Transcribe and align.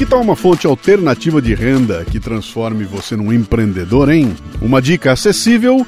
Que 0.00 0.06
tal 0.06 0.22
uma 0.22 0.34
fonte 0.34 0.66
alternativa 0.66 1.42
de 1.42 1.52
renda 1.52 2.06
que 2.10 2.18
transforme 2.18 2.84
você 2.84 3.14
num 3.14 3.30
empreendedor, 3.30 4.10
hein? 4.10 4.34
Uma 4.58 4.80
dica 4.80 5.12
acessível 5.12 5.86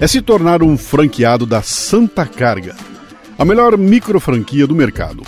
é 0.00 0.06
se 0.06 0.22
tornar 0.22 0.62
um 0.62 0.78
franqueado 0.78 1.44
da 1.44 1.60
Santa 1.60 2.24
Carga, 2.24 2.74
a 3.38 3.44
melhor 3.44 3.76
micro 3.76 4.18
franquia 4.18 4.66
do 4.66 4.74
mercado. 4.74 5.22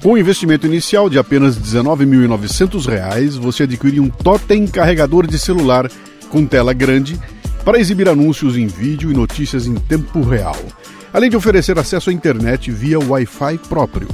Com 0.00 0.12
um 0.12 0.16
investimento 0.16 0.68
inicial 0.68 1.10
de 1.10 1.18
apenas 1.18 1.56
R$ 1.56 1.62
19.900, 1.64 3.40
você 3.40 3.64
adquire 3.64 3.98
um 3.98 4.08
totem 4.08 4.68
carregador 4.68 5.26
de 5.26 5.36
celular 5.36 5.90
com 6.28 6.46
tela 6.46 6.72
grande 6.72 7.18
para 7.64 7.80
exibir 7.80 8.08
anúncios 8.08 8.56
em 8.56 8.68
vídeo 8.68 9.10
e 9.10 9.14
notícias 9.14 9.66
em 9.66 9.74
tempo 9.74 10.22
real, 10.22 10.56
além 11.12 11.28
de 11.28 11.36
oferecer 11.36 11.76
acesso 11.76 12.08
à 12.08 12.12
internet 12.12 12.70
via 12.70 13.00
Wi-Fi 13.00 13.58
próprio. 13.68 14.06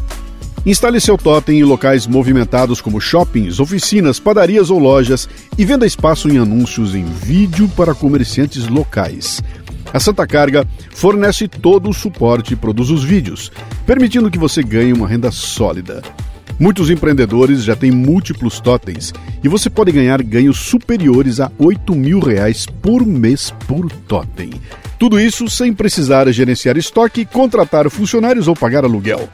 Instale 0.66 1.00
seu 1.00 1.16
totem 1.16 1.60
em 1.60 1.64
locais 1.64 2.06
movimentados 2.06 2.82
como 2.82 3.00
shoppings, 3.00 3.60
oficinas, 3.60 4.20
padarias 4.20 4.68
ou 4.68 4.78
lojas 4.78 5.26
e 5.56 5.64
venda 5.64 5.86
espaço 5.86 6.28
em 6.28 6.36
anúncios 6.36 6.94
em 6.94 7.04
vídeo 7.04 7.66
para 7.74 7.94
comerciantes 7.94 8.68
locais. 8.68 9.40
A 9.92 9.98
Santa 9.98 10.26
Carga 10.26 10.66
fornece 10.90 11.48
todo 11.48 11.88
o 11.88 11.94
suporte 11.94 12.52
e 12.52 12.56
produz 12.56 12.90
os 12.90 13.02
vídeos, 13.02 13.50
permitindo 13.86 14.30
que 14.30 14.38
você 14.38 14.62
ganhe 14.62 14.92
uma 14.92 15.08
renda 15.08 15.30
sólida. 15.30 16.02
Muitos 16.58 16.90
empreendedores 16.90 17.64
já 17.64 17.74
têm 17.74 17.90
múltiplos 17.90 18.60
totens 18.60 19.14
e 19.42 19.48
você 19.48 19.70
pode 19.70 19.90
ganhar 19.90 20.22
ganhos 20.22 20.58
superiores 20.58 21.40
a 21.40 21.50
8 21.58 21.94
mil 21.94 22.20
reais 22.20 22.66
por 22.66 23.06
mês 23.06 23.50
por 23.66 23.90
totem. 24.06 24.50
Tudo 24.98 25.18
isso 25.18 25.48
sem 25.48 25.72
precisar 25.72 26.30
gerenciar 26.30 26.76
estoque, 26.76 27.24
contratar 27.24 27.88
funcionários 27.88 28.46
ou 28.46 28.54
pagar 28.54 28.84
aluguel. 28.84 29.26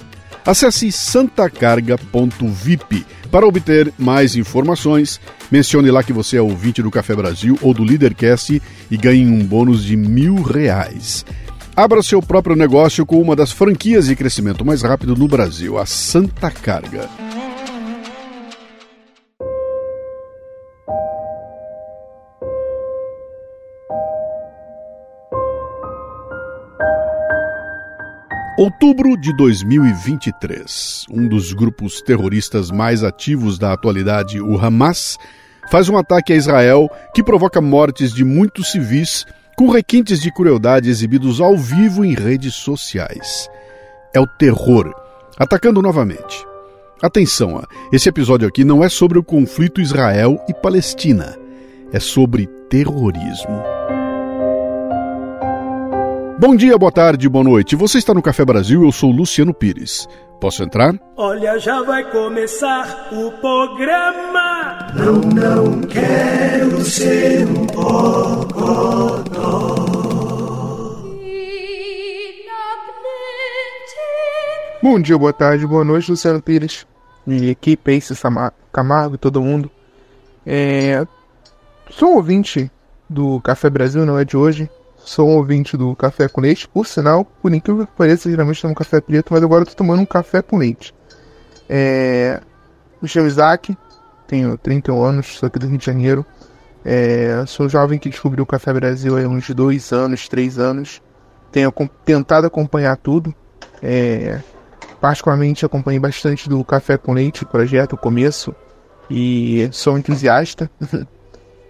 Acesse 0.47 0.93
santacarga.vip 0.93 3.05
para 3.33 3.47
obter 3.47 3.93
mais 3.99 4.37
informações. 4.37 5.21
Mencione 5.51 5.91
lá 5.91 6.05
que 6.05 6.13
você 6.13 6.37
é 6.37 6.41
ouvinte 6.41 6.83
do 6.83 6.91
Café 6.91 7.17
Brasil 7.17 7.59
ou 7.61 7.75
do 7.75 7.83
Leadercast 7.83 8.63
e 8.89 8.97
ganhe 8.97 9.27
um 9.27 9.45
bônus 9.45 9.85
de 9.85 9.97
mil 9.97 10.41
reais. 10.43 11.27
Abra 11.75 12.03
seu 12.03 12.23
próprio 12.23 12.55
negócio 12.55 13.05
com 13.05 13.21
uma 13.21 13.35
das 13.35 13.51
franquias 13.51 14.07
de 14.07 14.15
crescimento 14.15 14.65
mais 14.65 14.83
rápido 14.83 15.17
no 15.17 15.29
Brasil, 15.29 15.77
a 15.77 15.85
Santa 15.85 16.51
Carga. 16.51 17.26
Outubro 28.59 29.19
de 29.19 29.37
2023. 29.37 31.05
Um 31.11 31.29
dos 31.29 31.53
grupos 31.53 32.01
terroristas 32.01 32.71
mais 32.71 33.05
ativos 33.05 33.59
da 33.59 33.75
atualidade, 33.75 34.41
o 34.41 34.59
Hamas, 34.59 35.19
faz 35.71 35.91
um 35.91 35.97
ataque 35.99 36.33
a 36.33 36.37
Israel 36.37 36.91
que 37.15 37.23
provoca 37.23 37.61
mortes 37.61 38.15
de 38.15 38.25
muitos 38.25 38.73
civis 38.73 39.27
com 39.59 39.69
requintes 39.69 40.23
de 40.23 40.33
crueldade 40.33 40.89
exibidos 40.89 41.39
ao 41.39 41.55
vivo 41.55 42.03
em 42.03 42.15
redes 42.15 42.55
sociais. 42.55 43.47
É 44.15 44.21
o 44.21 44.27
terror 44.27 44.91
atacando 45.39 45.83
novamente. 45.83 46.43
Atenção, 47.03 47.63
esse 47.93 48.09
episódio 48.09 48.49
aqui 48.49 48.65
não 48.65 48.83
é 48.83 48.89
sobre 48.89 49.19
o 49.19 49.23
conflito 49.23 49.83
Israel 49.83 50.43
e 50.49 50.55
Palestina, 50.55 51.37
é 51.93 52.01
sobre 52.01 52.47
terrorismo. 52.71 53.63
Bom 56.39 56.55
dia, 56.55 56.77
boa 56.77 56.93
tarde, 56.93 57.31
boa 57.31 57.43
noite. 57.43 57.75
Você 57.75 57.97
está 57.97 58.13
no 58.13 58.21
Café 58.21 58.45
Brasil, 58.45 58.85
eu 58.85 58.93
sou 58.93 59.11
Luciano 59.11 59.55
Pires. 59.55 60.07
Posso 60.39 60.63
entrar? 60.63 60.95
Olha, 61.17 61.59
já 61.59 61.83
vai 61.83 62.05
começar 62.11 63.09
o 63.11 63.33
programa. 63.33 64.87
Não, 64.95 65.15
não 65.15 65.81
quero 65.81 66.85
ser 66.85 67.47
um 67.49 67.65
bocodó. 67.65 69.07
Bom 74.83 75.01
dia, 75.01 75.17
boa 75.17 75.33
tarde, 75.33 75.67
boa 75.67 75.85
noite, 75.87 76.11
Luciano 76.11 76.43
Pires. 76.43 76.87
Minha 77.27 77.53
equipe, 77.53 77.93
Ace 77.93 78.13
Camargo 78.71 79.15
e 79.15 79.19
todo 79.19 79.41
mundo. 79.41 79.71
É... 80.45 81.03
Sou 81.89 82.11
um 82.11 82.17
ouvinte 82.17 82.71
do 83.09 83.41
Café 83.41 83.71
Brasil, 83.71 84.05
não 84.05 84.19
é 84.19 84.25
de 84.25 84.37
hoje. 84.37 84.69
Sou 85.07 85.29
um 85.29 85.37
ouvinte 85.37 85.77
do 85.77 85.95
café 85.95 86.29
com 86.29 86.41
leite. 86.41 86.67
Por 86.67 86.85
sinal, 86.85 87.25
por 87.25 87.55
incrível 87.55 87.87
que 87.87 87.93
pareça, 87.97 88.29
geralmente 88.29 88.61
tomo 88.61 88.75
café 88.75 89.01
preto, 89.01 89.33
mas 89.33 89.41
agora 89.41 89.63
eu 89.63 89.67
tô 89.67 89.73
tomando 89.73 90.03
um 90.03 90.05
café 90.05 90.43
com 90.43 90.57
leite. 90.57 90.93
É... 91.69 92.41
Me 93.01 93.09
chamo 93.09 93.29
Isaac, 93.29 93.79
tenho 94.27 94.59
31 94.59 95.01
anos, 95.01 95.39
sou 95.39 95.47
aqui 95.47 95.61
do 95.61 95.69
Rio 95.69 95.79
de 95.79 95.87
Janeiro. 95.87 96.27
É... 96.85 97.45
Sou 97.47 97.69
jovem 97.69 98.01
que 98.01 98.09
descobriu 98.09 98.43
o 98.43 98.47
Café 98.47 98.73
Brasil 98.73 99.17
há 99.17 99.29
uns 99.29 99.49
dois 99.51 99.93
anos, 99.93 100.29
três 100.29 100.59
anos. 100.59 101.01
Tenho 101.53 101.73
tentado 102.05 102.49
acompanhar 102.49 102.97
tudo. 102.97 103.33
É... 103.81 104.41
Particularmente 105.01 105.65
acompanhei 105.65 106.01
bastante 106.01 106.49
do 106.49 106.65
Café 106.65 106.99
com 106.99 107.13
Leite, 107.13 107.45
o 107.45 107.47
projeto, 107.47 107.93
o 107.93 107.97
começo. 107.97 108.53
E 109.09 109.69
sou 109.71 109.97
entusiasta. 109.97 110.69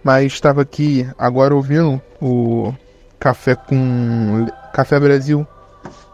mas 0.03 0.33
estava 0.33 0.63
aqui 0.63 1.07
agora 1.19 1.53
ouvindo 1.53 2.01
o 2.19 2.73
Café 3.19 3.55
com 3.55 4.47
Café 4.73 4.99
Brasil, 4.99 5.45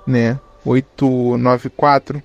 né? 0.06 0.40
894. 0.66 2.22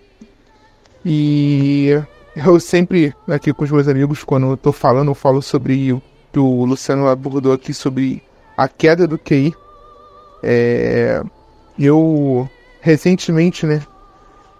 E 1.04 2.00
eu 2.36 2.60
sempre 2.60 3.14
aqui 3.28 3.52
com 3.52 3.64
os 3.64 3.70
meus 3.70 3.88
amigos 3.88 4.22
quando 4.22 4.50
eu 4.50 4.56
tô 4.56 4.72
falando, 4.72 5.08
eu 5.08 5.14
falo 5.14 5.42
sobre 5.42 5.92
o 5.92 6.02
que 6.32 6.38
o 6.38 6.64
Luciano 6.64 7.08
abordou 7.08 7.52
aqui 7.52 7.72
sobre 7.72 8.22
a 8.56 8.68
queda 8.68 9.06
do 9.06 9.18
QI. 9.18 9.54
É, 10.42 11.22
eu 11.78 12.48
recentemente, 12.80 13.66
né? 13.66 13.82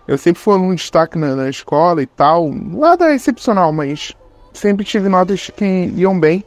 Eu 0.07 0.17
sempre 0.17 0.41
fui 0.41 0.57
um 0.57 0.75
destaque 0.75 1.19
na, 1.19 1.37
na 1.37 1.51
escola 1.51 2.03
e 2.03 2.07
tal, 2.07 2.51
nada 2.51 3.15
excepcional, 3.15 3.73
mas 3.73 4.15
sempre 4.55 4.85
tive 4.85 5.09
notas 5.09 5.51
que 5.55 5.93
iam 5.95 6.19
bem. 6.19 6.43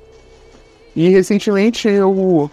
E 0.96 1.10
recentemente 1.10 1.88
eu 1.88 2.50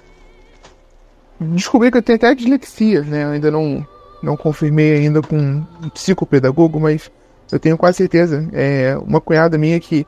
descobri 1.41 1.91
que 1.91 1.99
eu 1.99 2.03
tenho 2.03 2.16
até 2.16 2.34
dislexia, 2.34 3.03
né? 3.03 3.25
Eu 3.25 3.28
ainda 3.31 3.50
não, 3.50 3.87
não 4.22 4.37
confirmei 4.37 4.94
ainda 4.94 5.22
com 5.22 5.37
um 5.37 5.88
psicopedagogo, 5.91 6.81
mas 6.81 7.10
eu 7.50 7.59
tenho 7.59 7.78
quase 7.78 7.99
certeza. 7.99 8.49
É 8.53 8.97
uma 8.99 9.21
cunhada 9.21 9.56
minha 9.56 9.78
que 9.78 10.06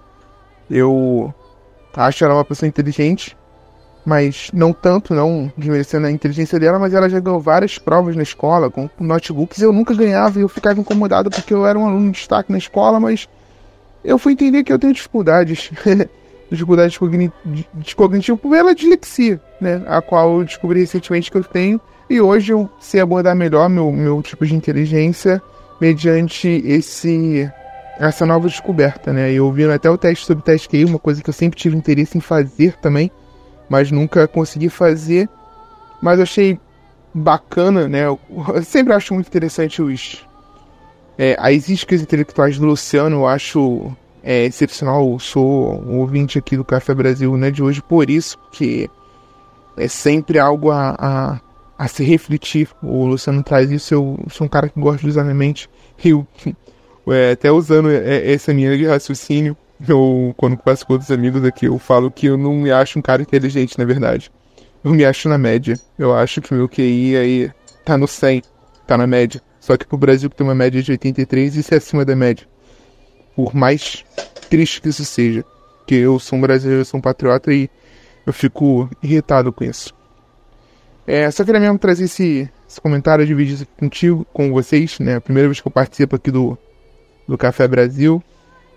eu 0.71 1.33
acho 1.95 2.25
ela 2.25 2.35
uma 2.35 2.45
pessoa 2.45 2.69
inteligente, 2.69 3.37
mas 4.05 4.51
não 4.53 4.73
tanto, 4.73 5.15
não 5.15 5.53
desmerecendo 5.57 6.07
a 6.07 6.11
inteligência 6.11 6.59
dela, 6.59 6.79
mas 6.79 6.95
ela 6.95 7.09
já 7.09 7.21
ganhou 7.21 7.41
várias 7.41 7.79
provas 7.79 8.17
na 8.17 8.23
escola 8.23 8.71
com 8.71 8.89
notebooks. 8.99 9.61
Eu 9.61 9.73
nunca 9.73 9.95
ganhava 9.95 10.39
e 10.39 10.43
eu 10.43 10.49
ficava 10.49 10.81
incomodado 10.81 11.31
porque 11.31 11.53
eu 11.53 11.67
era 11.67 11.79
um 11.79 11.87
aluno 11.87 12.11
de 12.11 12.19
destaque 12.19 12.51
na 12.51 12.59
escola, 12.59 12.99
mas 12.99 13.29
eu 14.05 14.19
fui 14.19 14.33
entender 14.33 14.65
que 14.65 14.73
eu 14.73 14.79
tenho 14.79 14.93
dificuldades. 14.93 15.71
dificuldades 16.51 16.99
cognitivas 16.99 18.41
pela 18.41 18.75
dislexia, 18.75 19.41
né? 19.61 19.83
A 19.87 20.03
qual 20.03 20.39
eu 20.39 20.45
descobri 20.45 20.81
recentemente 20.81 21.31
que 21.31 21.37
eu 21.37 21.45
tenho. 21.45 21.81
E 22.09 22.21
hoje 22.21 22.53
eu 22.53 22.69
sei 22.81 23.01
abordar 23.01 23.37
melhor 23.37 23.69
meu, 23.69 23.93
meu 23.93 24.21
tipo 24.23 24.45
de 24.45 24.55
inteligência 24.55 25.41
mediante 25.81 26.49
esse 26.67 27.51
essa 27.99 28.25
nova 28.25 28.49
descoberta, 28.49 29.13
né? 29.13 29.31
Eu 29.31 29.53
vi 29.53 29.71
até 29.71 29.89
o 29.91 29.99
teste 29.99 30.25
sobre 30.25 30.43
teste 30.43 30.69
QI, 30.69 30.87
uma 30.87 30.99
coisa 30.99 31.23
que 31.23 31.29
eu 31.29 31.35
sempre 31.35 31.59
tive 31.59 31.77
interesse 31.77 32.17
em 32.17 32.21
fazer 32.21 32.75
também, 32.81 33.11
mas 33.69 33.91
nunca 33.91 34.27
consegui 34.27 34.71
fazer. 34.71 35.29
Mas 36.03 36.19
achei 36.19 36.59
bacana, 37.13 37.87
né? 37.89 38.07
Eu 38.07 38.19
sempre 38.65 38.95
acho 38.95 39.13
muito 39.13 39.27
interessante 39.27 39.83
os 39.83 40.27
é, 41.19 41.37
as 41.39 41.69
iscas 41.69 42.01
intelectuais 42.01 42.59
do 42.59 42.65
Luciano, 42.65 43.17
eu 43.17 43.27
acho 43.27 43.95
é 44.23 44.45
excepcional. 44.45 45.19
Sou 45.19 45.83
um 45.83 45.99
ouvinte 45.99 46.39
aqui 46.39 46.57
do 46.57 46.65
Café 46.65 46.95
Brasil 46.95 47.37
né, 47.37 47.51
de 47.51 47.63
hoje 47.63 47.83
por 47.83 48.09
isso, 48.09 48.39
que 48.53 48.89
é 49.77 49.89
sempre 49.89 50.39
algo 50.39 50.71
a, 50.71 50.97
a, 50.99 51.41
a, 51.79 51.89
se 51.89 52.05
refletir. 52.05 52.69
O 52.83 53.07
Luciano 53.07 53.43
traz 53.43 53.71
isso. 53.71 53.95
Eu 53.95 54.19
sou 54.29 54.47
um 54.47 54.51
cara 54.51 54.69
que 54.69 54.79
gosta 54.79 55.03
de 55.03 55.09
usar 55.09 55.23
minha 55.23 55.35
mente. 55.35 55.69
Eu, 56.05 56.27
é, 57.09 57.33
até 57.33 57.51
usando 57.51 57.91
essa 57.91 58.53
minha 58.53 58.77
de 58.77 58.87
raciocínio, 58.87 59.57
eu, 59.87 60.35
quando 60.37 60.57
passo 60.57 60.87
com 60.87 60.95
outros 60.95 61.11
amigos 61.11 61.45
aqui, 61.45 61.67
eu 61.67 61.79
falo 61.79 62.11
que 62.11 62.27
eu 62.27 62.37
não 62.37 62.55
me 62.55 62.71
acho 62.71 62.99
um 62.99 63.03
cara 63.03 63.23
inteligente, 63.23 63.79
na 63.79 63.85
verdade. 63.85 64.31
Eu 64.83 64.93
me 64.93 65.05
acho 65.05 65.29
na 65.29 65.39
média. 65.39 65.79
Eu 65.99 66.15
acho 66.15 66.41
que 66.41 66.55
meu 66.55 66.69
QI 66.69 67.17
aí 67.17 67.51
tá 67.85 67.97
no 67.97 68.07
100, 68.07 68.43
tá 68.87 68.97
na 68.97 69.07
média. 69.07 69.41
Só 69.59 69.77
que 69.77 69.87
pro 69.87 69.99
Brasil 69.99 70.31
que 70.31 70.37
tem 70.37 70.47
uma 70.47 70.55
média 70.55 70.83
de 70.83 70.91
83, 70.91 71.57
isso 71.57 71.75
é 71.75 71.77
acima 71.77 72.05
da 72.05 72.17
média 72.17 72.47
por 73.35 73.55
mais 73.55 74.05
triste 74.49 74.81
que 74.81 74.89
isso 74.89 75.05
seja. 75.05 75.45
Que 75.87 75.95
eu 75.95 76.19
sou 76.19 76.39
um 76.39 76.43
brasileiro, 76.43 76.83
eu 76.83 76.85
sou 76.85 76.99
um 76.99 77.01
patriota 77.01 77.53
e 77.53 77.69
eu 78.27 78.33
fico 78.33 78.89
irritado 79.03 79.53
com 79.53 79.65
isso. 79.65 79.95
É, 81.07 81.31
só 81.31 81.45
queria 81.45 81.61
mesmo 81.61 81.79
trazer 81.79 82.05
esse, 82.05 82.49
esse 82.69 82.81
comentário, 82.81 83.27
dividir 83.27 83.55
isso 83.55 83.67
contigo, 83.79 84.27
com 84.33 84.53
vocês, 84.53 84.99
né? 85.01 85.17
A 85.17 85.21
primeira 85.21 85.49
vez 85.49 85.61
que 85.61 85.67
eu 85.67 85.73
participo 85.73 86.17
aqui 86.17 86.31
do, 86.31 86.57
do 87.27 87.37
Café 87.37 87.67
Brasil. 87.67 88.23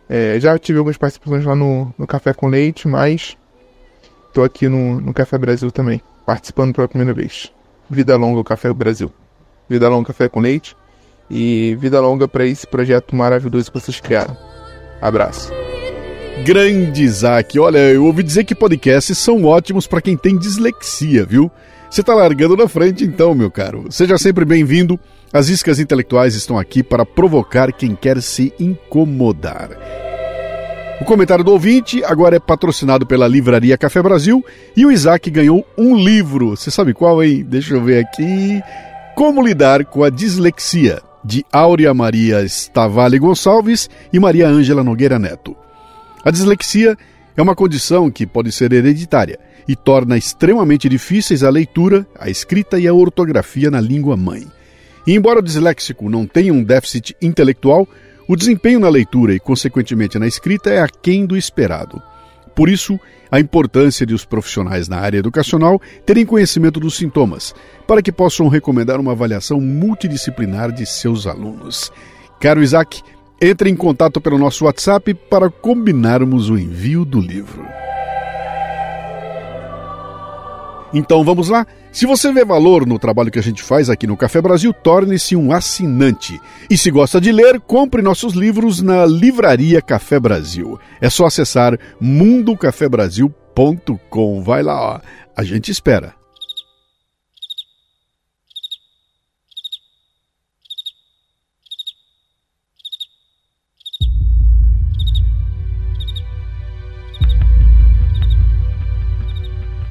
É, 0.10 0.40
já 0.40 0.58
tive 0.58 0.80
algumas 0.80 0.98
participações 0.98 1.46
lá 1.46 1.56
no, 1.56 1.94
no 1.98 2.08
Café 2.08 2.34
com 2.34 2.48
Leite, 2.48 2.88
mas 2.88 3.38
tô 4.34 4.44
aqui 4.44 4.68
no, 4.68 5.00
no 5.00 5.14
Café 5.14 5.38
Brasil 5.38 5.72
também, 5.72 6.02
participando 6.26 6.74
pela 6.74 6.88
primeira 6.88 7.14
vez. 7.14 7.52
Vida 7.90 8.16
longa 8.16 8.40
o 8.40 8.44
Café 8.44 8.72
Brasil. 8.74 9.12
Vida 9.70 9.88
longa 9.88 10.08
Café 10.08 10.28
com 10.28 10.40
Leite 10.40 10.76
e 11.34 11.76
vida 11.76 12.00
longa 12.00 12.28
para 12.28 12.46
esse 12.46 12.68
projeto 12.68 13.16
maravilhoso 13.16 13.72
que 13.72 13.80
vocês 13.80 14.00
criaram. 14.00 14.38
Abraço. 15.02 15.52
Grande 16.46 17.04
Isaac, 17.04 17.60
olha, 17.60 17.78
eu 17.78 18.06
ouvi 18.06 18.24
dizer 18.24 18.44
que 18.44 18.56
podcasts 18.56 19.18
são 19.18 19.44
ótimos 19.46 19.88
para 19.88 20.02
quem 20.02 20.16
tem 20.16 20.38
dislexia, 20.38 21.26
viu? 21.26 21.52
Você 21.90 22.02
está 22.02 22.14
largando 22.14 22.58
na 22.58 22.68
frente 22.68 23.04
então, 23.04 23.36
meu 23.36 23.52
caro. 23.52 23.86
Seja 23.92 24.18
sempre 24.18 24.44
bem-vindo. 24.46 25.00
As 25.32 25.48
iscas 25.50 25.80
intelectuais 25.80 26.36
estão 26.36 26.58
aqui 26.58 26.82
para 26.82 27.06
provocar 27.06 27.72
quem 27.72 27.96
quer 27.96 28.22
se 28.22 28.54
incomodar. 28.60 29.70
O 31.00 31.06
comentário 31.06 31.44
do 31.44 31.52
ouvinte 31.52 32.04
agora 32.04 32.36
é 32.36 32.40
patrocinado 32.40 33.06
pela 33.06 33.28
Livraria 33.28 33.78
Café 33.78 34.02
Brasil 34.02 34.44
e 34.76 34.86
o 34.86 34.92
Isaac 34.92 35.30
ganhou 35.30 35.66
um 35.78 35.96
livro. 35.96 36.52
Você 36.52 36.72
sabe 36.72 36.94
qual, 36.94 37.24
hein? 37.24 37.46
Deixa 37.48 37.74
eu 37.74 37.84
ver 37.84 38.06
aqui. 38.06 38.62
Como 39.16 39.46
lidar 39.46 39.86
com 39.86 40.04
a 40.04 40.10
dislexia, 40.10 41.02
de 41.24 41.46
Áurea 41.52 41.94
Maria 41.94 42.46
Stavale 42.48 43.18
Gonçalves 43.18 43.90
e 44.12 44.20
Maria 44.20 44.48
Ângela 44.48 44.84
Nogueira 44.84 45.18
Neto. 45.18 45.56
A 46.24 46.32
dislexia 46.32 46.98
é 47.36 47.42
uma 47.42 47.56
condição 47.56 48.12
que 48.12 48.26
pode 48.26 48.52
ser 48.52 48.72
hereditária 48.74 49.40
e 49.68 49.76
torna 49.76 50.18
extremamente 50.18 50.90
difíceis 50.90 51.44
a 51.44 51.50
leitura, 51.50 52.06
a 52.20 52.30
escrita 52.30 52.80
e 52.80 52.88
a 52.88 52.94
ortografia 52.94 53.72
na 53.72 53.80
língua 53.80 54.18
mãe. 54.18 54.46
E 55.08 55.14
embora 55.14 55.40
o 55.40 55.44
disléxico 55.44 56.10
não 56.10 56.26
tenha 56.26 56.54
um 56.54 56.64
déficit 56.64 57.16
intelectual, 57.22 57.88
o 58.28 58.36
desempenho 58.36 58.80
na 58.80 58.90
leitura 58.90 59.34
e, 59.34 59.40
consequentemente, 59.40 60.18
na 60.18 60.28
escrita 60.28 60.70
é 60.70 60.82
aquém 60.82 61.26
do 61.26 61.36
esperado. 61.36 62.02
Por 62.56 62.70
isso, 62.70 63.00
a 63.32 63.40
importância 63.40 64.06
de 64.06 64.14
os 64.14 64.26
profissionais 64.26 64.88
na 64.88 64.98
área 64.98 65.18
educacional 65.18 65.82
terem 66.06 66.26
conhecimento 66.26 66.80
dos 66.80 66.96
sintomas, 66.96 67.54
para 67.88 68.02
que 68.02 68.12
possam 68.12 68.48
recomendar 68.48 69.00
uma 69.00 69.12
avaliação 69.14 69.60
multidisciplinar 69.60 70.72
de 70.72 70.86
seus 70.86 71.26
alunos. 71.26 71.92
Caro 72.40 72.62
Isaac, 72.62 73.02
entre 73.42 73.70
em 73.70 73.76
contato 73.76 74.22
pelo 74.22 74.38
nosso 74.38 74.66
WhatsApp 74.66 75.14
para 75.14 75.50
combinarmos 75.50 76.50
o 76.50 76.58
envio 76.58 77.04
do 77.04 77.20
livro. 77.20 77.83
Então 80.94 81.24
vamos 81.24 81.50
lá? 81.50 81.66
Se 81.92 82.06
você 82.06 82.32
vê 82.32 82.46
valor 82.46 82.86
no 82.86 83.00
trabalho 83.00 83.32
que 83.32 83.40
a 83.40 83.44
gente 83.44 83.64
faz 83.64 83.90
aqui 83.90 84.06
no 84.06 84.16
Café 84.16 84.40
Brasil, 84.40 84.72
torne-se 84.72 85.36
um 85.36 85.52
assinante. 85.52 86.40
E 86.70 86.78
se 86.78 86.92
gosta 86.92 87.20
de 87.20 87.32
ler, 87.32 87.60
compre 87.60 88.04
nossos 88.04 88.34
livros 88.34 88.80
na 88.80 89.04
Livraria 89.06 89.82
Café 89.82 90.20
Brasil. 90.20 90.80
É 91.02 91.10
só 91.10 91.26
acessar 91.26 91.80
mundocafebrasil.com. 92.00 94.44
Vai 94.44 94.62
lá, 94.62 94.80
ó. 94.80 95.00
A 95.36 95.44
gente 95.44 95.72
espera. 95.72 96.14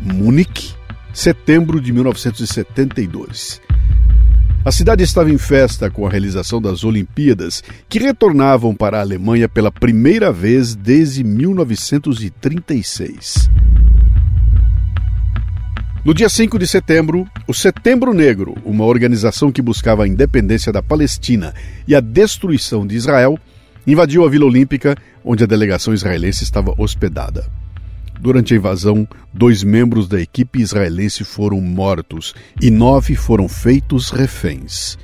Munique 0.00 0.80
setembro 1.12 1.80
de 1.80 1.92
1972. 1.92 3.60
A 4.64 4.70
cidade 4.70 5.02
estava 5.02 5.28
em 5.30 5.38
festa 5.38 5.90
com 5.90 6.06
a 6.06 6.10
realização 6.10 6.62
das 6.62 6.84
Olimpíadas, 6.84 7.64
que 7.88 7.98
retornavam 7.98 8.72
para 8.74 8.98
a 8.98 9.00
Alemanha 9.00 9.48
pela 9.48 9.72
primeira 9.72 10.30
vez 10.30 10.76
desde 10.76 11.24
1936. 11.24 13.50
No 16.04 16.14
dia 16.14 16.28
5 16.28 16.58
de 16.58 16.66
setembro, 16.66 17.26
o 17.46 17.54
Setembro 17.54 18.12
Negro, 18.14 18.56
uma 18.64 18.84
organização 18.84 19.52
que 19.52 19.62
buscava 19.62 20.04
a 20.04 20.08
independência 20.08 20.72
da 20.72 20.82
Palestina 20.82 21.54
e 21.86 21.94
a 21.94 22.00
destruição 22.00 22.86
de 22.86 22.96
Israel, 22.96 23.38
invadiu 23.86 24.24
a 24.24 24.28
Vila 24.28 24.46
Olímpica, 24.46 24.96
onde 25.24 25.44
a 25.44 25.46
delegação 25.46 25.92
israelense 25.92 26.44
estava 26.44 26.74
hospedada. 26.78 27.46
Durante 28.20 28.54
a 28.54 28.56
invasão, 28.56 29.06
dois 29.32 29.62
membros 29.62 30.06
da 30.06 30.20
equipe 30.20 30.60
israelense 30.60 31.24
foram 31.24 31.60
mortos 31.60 32.34
e 32.60 32.70
nove 32.70 33.14
foram 33.16 33.48
feitos 33.48 34.10
reféns. 34.10 34.96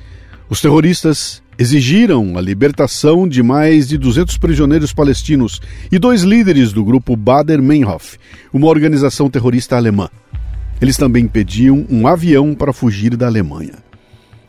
Os 0.49 0.61
terroristas 0.61 1.43
exigiram 1.59 2.37
a 2.37 2.41
libertação 2.41 3.27
de 3.27 3.43
mais 3.43 3.89
de 3.89 3.97
200 3.97 4.37
prisioneiros 4.37 4.93
palestinos 4.93 5.61
e 5.91 5.99
dois 5.99 6.21
líderes 6.21 6.71
do 6.71 6.85
grupo 6.85 7.17
Bader 7.17 7.61
Meinhof, 7.61 8.17
uma 8.53 8.67
organização 8.67 9.29
terrorista 9.29 9.75
alemã. 9.75 10.09
Eles 10.81 10.95
também 10.95 11.27
pediam 11.27 11.85
um 11.89 12.07
avião 12.07 12.55
para 12.55 12.71
fugir 12.71 13.17
da 13.17 13.27
Alemanha. 13.27 13.73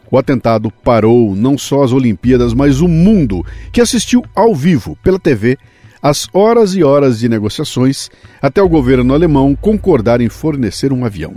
O 0.08 0.18
atentado 0.18 0.70
parou 0.84 1.34
não 1.34 1.58
só 1.58 1.82
as 1.82 1.92
Olimpíadas, 1.92 2.54
mas 2.54 2.80
o 2.80 2.86
mundo, 2.86 3.44
que 3.72 3.80
assistiu 3.80 4.24
ao 4.34 4.54
vivo 4.54 4.96
pela 5.02 5.18
TV 5.18 5.58
as 6.02 6.29
horas 6.32 6.75
e 6.75 6.82
horas 6.82 7.19
de 7.19 7.29
negociações 7.29 8.11
até 8.41 8.62
o 8.62 8.69
governo 8.69 9.12
alemão 9.12 9.55
concordar 9.55 10.20
em 10.20 10.29
fornecer 10.29 10.93
um 10.93 11.05
avião. 11.05 11.35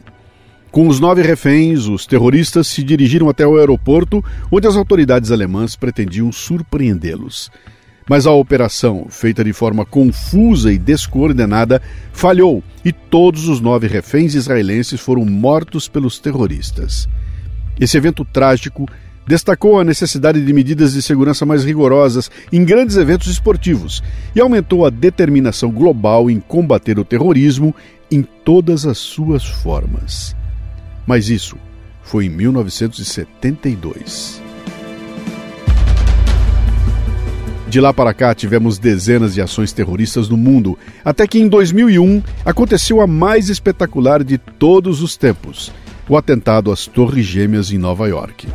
Com 0.71 0.87
os 0.87 0.99
nove 0.99 1.21
reféns, 1.21 1.85
os 1.85 2.05
terroristas 2.07 2.67
se 2.67 2.81
dirigiram 2.81 3.29
até 3.29 3.45
o 3.45 3.57
aeroporto, 3.57 4.23
onde 4.51 4.67
as 4.67 4.75
autoridades 4.75 5.31
alemãs 5.31 5.75
pretendiam 5.75 6.31
surpreendê-los. 6.31 7.51
Mas 8.09 8.25
a 8.25 8.31
operação, 8.31 9.05
feita 9.09 9.43
de 9.43 9.53
forma 9.53 9.85
confusa 9.85 10.73
e 10.73 10.77
descoordenada, 10.77 11.81
falhou 12.11 12.63
e 12.83 12.91
todos 12.91 13.47
os 13.47 13.61
nove 13.61 13.87
reféns 13.87 14.33
israelenses 14.33 14.99
foram 14.99 15.23
mortos 15.25 15.87
pelos 15.87 16.19
terroristas. 16.19 17.07
Esse 17.79 17.97
evento 17.97 18.25
trágico 18.25 18.87
destacou 19.25 19.79
a 19.79 19.83
necessidade 19.83 20.43
de 20.43 20.53
medidas 20.53 20.93
de 20.93 21.01
segurança 21.01 21.45
mais 21.45 21.63
rigorosas 21.63 22.29
em 22.51 22.63
grandes 22.63 22.97
eventos 22.97 23.27
esportivos 23.27 24.03
e 24.35 24.41
aumentou 24.41 24.85
a 24.85 24.89
determinação 24.89 25.71
global 25.71 26.29
em 26.29 26.39
combater 26.39 26.99
o 26.99 27.05
terrorismo 27.05 27.73
em 28.11 28.21
todas 28.21 28.85
as 28.85 28.97
suas 28.97 29.45
formas. 29.45 30.35
Mas 31.07 31.29
isso 31.29 31.55
foi 32.01 32.25
em 32.25 32.29
1972. 32.29 34.43
De 37.73 37.81
lá 37.81 37.91
para 37.91 38.13
cá 38.13 38.35
tivemos 38.35 38.77
dezenas 38.77 39.33
de 39.33 39.41
ações 39.41 39.73
terroristas 39.73 40.29
no 40.29 40.37
mundo, 40.37 40.77
até 41.03 41.25
que 41.25 41.39
em 41.39 41.47
2001 41.47 42.21
aconteceu 42.45 43.01
a 43.01 43.07
mais 43.07 43.49
espetacular 43.49 44.23
de 44.23 44.37
todos 44.37 45.01
os 45.01 45.17
tempos: 45.17 45.71
o 46.07 46.17
atentado 46.17 46.71
às 46.71 46.85
Torres 46.85 47.25
Gêmeas 47.25 47.71
em 47.71 47.77
Nova 47.77 48.07
York. 48.07 48.47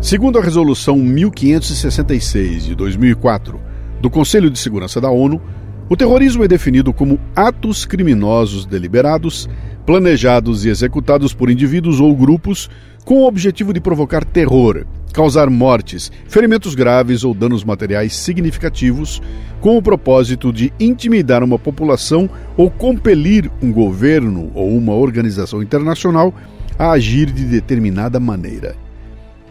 Segundo 0.00 0.38
a 0.38 0.42
Resolução 0.42 0.96
1566 0.96 2.66
de 2.66 2.74
2004 2.74 3.73
do 4.00 4.10
Conselho 4.10 4.50
de 4.50 4.58
Segurança 4.58 5.00
da 5.00 5.10
ONU, 5.10 5.40
o 5.88 5.96
terrorismo 5.96 6.44
é 6.44 6.48
definido 6.48 6.92
como 6.92 7.20
atos 7.36 7.84
criminosos 7.84 8.64
deliberados, 8.64 9.48
planejados 9.84 10.64
e 10.64 10.70
executados 10.70 11.34
por 11.34 11.50
indivíduos 11.50 12.00
ou 12.00 12.16
grupos 12.16 12.70
com 13.04 13.16
o 13.16 13.26
objetivo 13.26 13.72
de 13.72 13.80
provocar 13.80 14.24
terror, 14.24 14.86
causar 15.12 15.50
mortes, 15.50 16.10
ferimentos 16.26 16.74
graves 16.74 17.22
ou 17.22 17.34
danos 17.34 17.62
materiais 17.62 18.16
significativos, 18.16 19.20
com 19.60 19.76
o 19.76 19.82
propósito 19.82 20.52
de 20.52 20.72
intimidar 20.80 21.42
uma 21.42 21.58
população 21.58 22.28
ou 22.56 22.70
compelir 22.70 23.50
um 23.62 23.70
governo 23.70 24.50
ou 24.54 24.74
uma 24.74 24.94
organização 24.94 25.62
internacional 25.62 26.34
a 26.78 26.92
agir 26.92 27.30
de 27.30 27.44
determinada 27.44 28.18
maneira. 28.18 28.74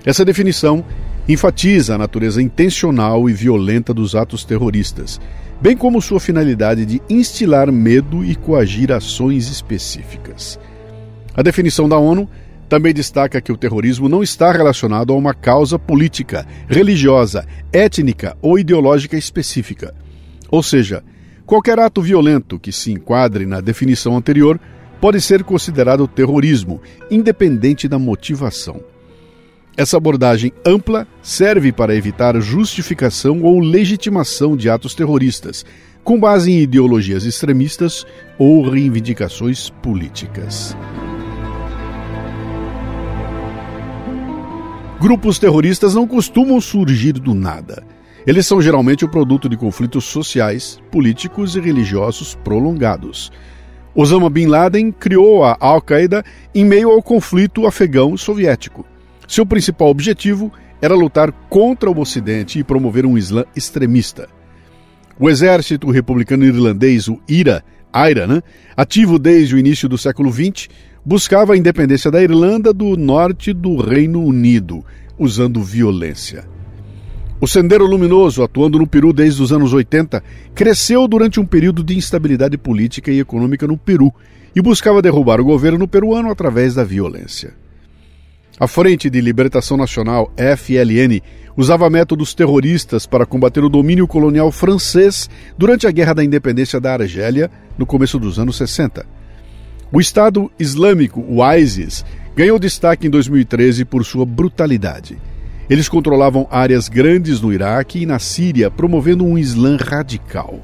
Essa 0.05 0.25
definição 0.25 0.83
enfatiza 1.27 1.95
a 1.95 1.97
natureza 1.97 2.41
intencional 2.41 3.29
e 3.29 3.33
violenta 3.33 3.93
dos 3.93 4.15
atos 4.15 4.43
terroristas 4.43 5.19
bem 5.63 5.77
como 5.77 6.01
sua 6.01 6.19
finalidade 6.19 6.85
de 6.85 7.01
instilar 7.09 7.71
medo 7.71 8.21
e 8.21 8.35
coagir 8.35 8.91
ações 8.91 9.49
específicas. 9.49 10.59
A 11.33 11.41
definição 11.41 11.87
da 11.87 11.97
ONU 11.97 12.29
também 12.67 12.93
destaca 12.93 13.39
que 13.39 13.49
o 13.49 13.55
terrorismo 13.55 14.09
não 14.09 14.21
está 14.21 14.51
relacionado 14.51 15.13
a 15.13 15.15
uma 15.15 15.33
causa 15.33 15.79
política, 15.79 16.45
religiosa, 16.67 17.47
étnica 17.71 18.35
ou 18.41 18.59
ideológica 18.59 19.15
específica. 19.15 19.95
Ou 20.51 20.61
seja, 20.61 21.01
qualquer 21.45 21.79
ato 21.79 22.01
violento 22.01 22.59
que 22.59 22.73
se 22.73 22.91
enquadre 22.91 23.45
na 23.45 23.61
definição 23.61 24.17
anterior 24.17 24.59
pode 24.99 25.21
ser 25.21 25.45
considerado 25.45 26.09
terrorismo, 26.09 26.81
independente 27.09 27.87
da 27.87 27.97
motivação. 27.97 28.92
Essa 29.75 29.97
abordagem 29.97 30.53
ampla 30.63 31.07
serve 31.21 31.71
para 31.71 31.95
evitar 31.95 32.39
justificação 32.39 33.41
ou 33.41 33.59
legitimação 33.59 34.55
de 34.55 34.69
atos 34.69 34.93
terroristas, 34.93 35.65
com 36.03 36.19
base 36.19 36.51
em 36.51 36.59
ideologias 36.59 37.25
extremistas 37.25 38.05
ou 38.37 38.69
reivindicações 38.69 39.71
políticas. 39.81 40.77
Grupos 45.01 45.39
terroristas 45.39 45.95
não 45.95 46.07
costumam 46.07 46.61
surgir 46.61 47.13
do 47.13 47.33
nada. 47.33 47.83
Eles 48.27 48.45
são 48.45 48.61
geralmente 48.61 49.03
o 49.03 49.09
produto 49.09 49.49
de 49.49 49.57
conflitos 49.57 50.05
sociais, 50.05 50.79
políticos 50.91 51.55
e 51.55 51.59
religiosos 51.59 52.35
prolongados. 52.35 53.31
Osama 53.95 54.29
Bin 54.29 54.45
Laden 54.45 54.91
criou 54.91 55.43
a 55.43 55.57
Al-Qaeda 55.59 56.23
em 56.53 56.63
meio 56.63 56.91
ao 56.91 57.01
conflito 57.01 57.65
afegão 57.65 58.15
soviético. 58.15 58.85
Seu 59.27 59.45
principal 59.45 59.89
objetivo 59.89 60.51
era 60.81 60.95
lutar 60.95 61.31
contra 61.49 61.89
o 61.89 61.99
Ocidente 61.99 62.59
e 62.59 62.63
promover 62.63 63.05
um 63.05 63.17
Islã 63.17 63.45
extremista. 63.55 64.27
O 65.19 65.29
exército 65.29 65.89
republicano 65.89 66.43
irlandês, 66.43 67.07
o 67.07 67.19
IRA, 67.27 67.63
IRA, 67.93 68.27
né, 68.27 68.43
ativo 68.75 69.19
desde 69.19 69.55
o 69.55 69.59
início 69.59 69.87
do 69.87 69.97
século 69.97 70.31
XX, 70.31 70.67
buscava 71.05 71.53
a 71.53 71.57
independência 71.57 72.09
da 72.09 72.21
Irlanda 72.21 72.73
do 72.73 72.97
norte 72.97 73.53
do 73.53 73.77
Reino 73.77 74.23
Unido, 74.23 74.83
usando 75.17 75.63
violência. 75.63 76.45
O 77.39 77.47
Sendero 77.47 77.85
Luminoso, 77.85 78.41
atuando 78.41 78.79
no 78.79 78.87
Peru 78.87 79.11
desde 79.11 79.41
os 79.41 79.51
anos 79.51 79.73
80, 79.73 80.23
cresceu 80.55 81.07
durante 81.07 81.39
um 81.39 81.45
período 81.45 81.83
de 81.83 81.95
instabilidade 81.95 82.57
política 82.57 83.11
e 83.11 83.19
econômica 83.19 83.67
no 83.67 83.77
Peru 83.77 84.13
e 84.55 84.61
buscava 84.61 85.01
derrubar 85.01 85.41
o 85.41 85.45
governo 85.45 85.87
peruano 85.87 86.31
através 86.31 86.73
da 86.73 86.83
violência. 86.83 87.62
A 88.59 88.67
Frente 88.67 89.09
de 89.09 89.19
Libertação 89.19 89.75
Nacional, 89.75 90.31
FLN, 90.37 91.21
usava 91.57 91.89
métodos 91.89 92.35
terroristas 92.35 93.07
para 93.07 93.25
combater 93.25 93.63
o 93.63 93.69
domínio 93.69 94.07
colonial 94.07 94.51
francês 94.51 95.27
durante 95.57 95.87
a 95.87 95.91
Guerra 95.91 96.13
da 96.13 96.23
Independência 96.23 96.79
da 96.79 96.93
Argélia, 96.93 97.49
no 97.77 97.85
começo 97.85 98.19
dos 98.19 98.37
anos 98.37 98.55
60. 98.57 99.05
O 99.91 99.99
Estado 99.99 100.51
Islâmico, 100.59 101.25
o 101.27 101.43
ISIS, 101.55 102.05
ganhou 102.35 102.59
destaque 102.59 103.07
em 103.07 103.09
2013 103.09 103.85
por 103.85 104.05
sua 104.05 104.25
brutalidade. 104.25 105.17
Eles 105.67 105.89
controlavam 105.89 106.47
áreas 106.51 106.87
grandes 106.87 107.41
no 107.41 107.51
Iraque 107.51 108.03
e 108.03 108.05
na 108.05 108.19
Síria, 108.19 108.69
promovendo 108.69 109.25
um 109.25 109.35
Islã 109.35 109.77
radical. 109.77 110.59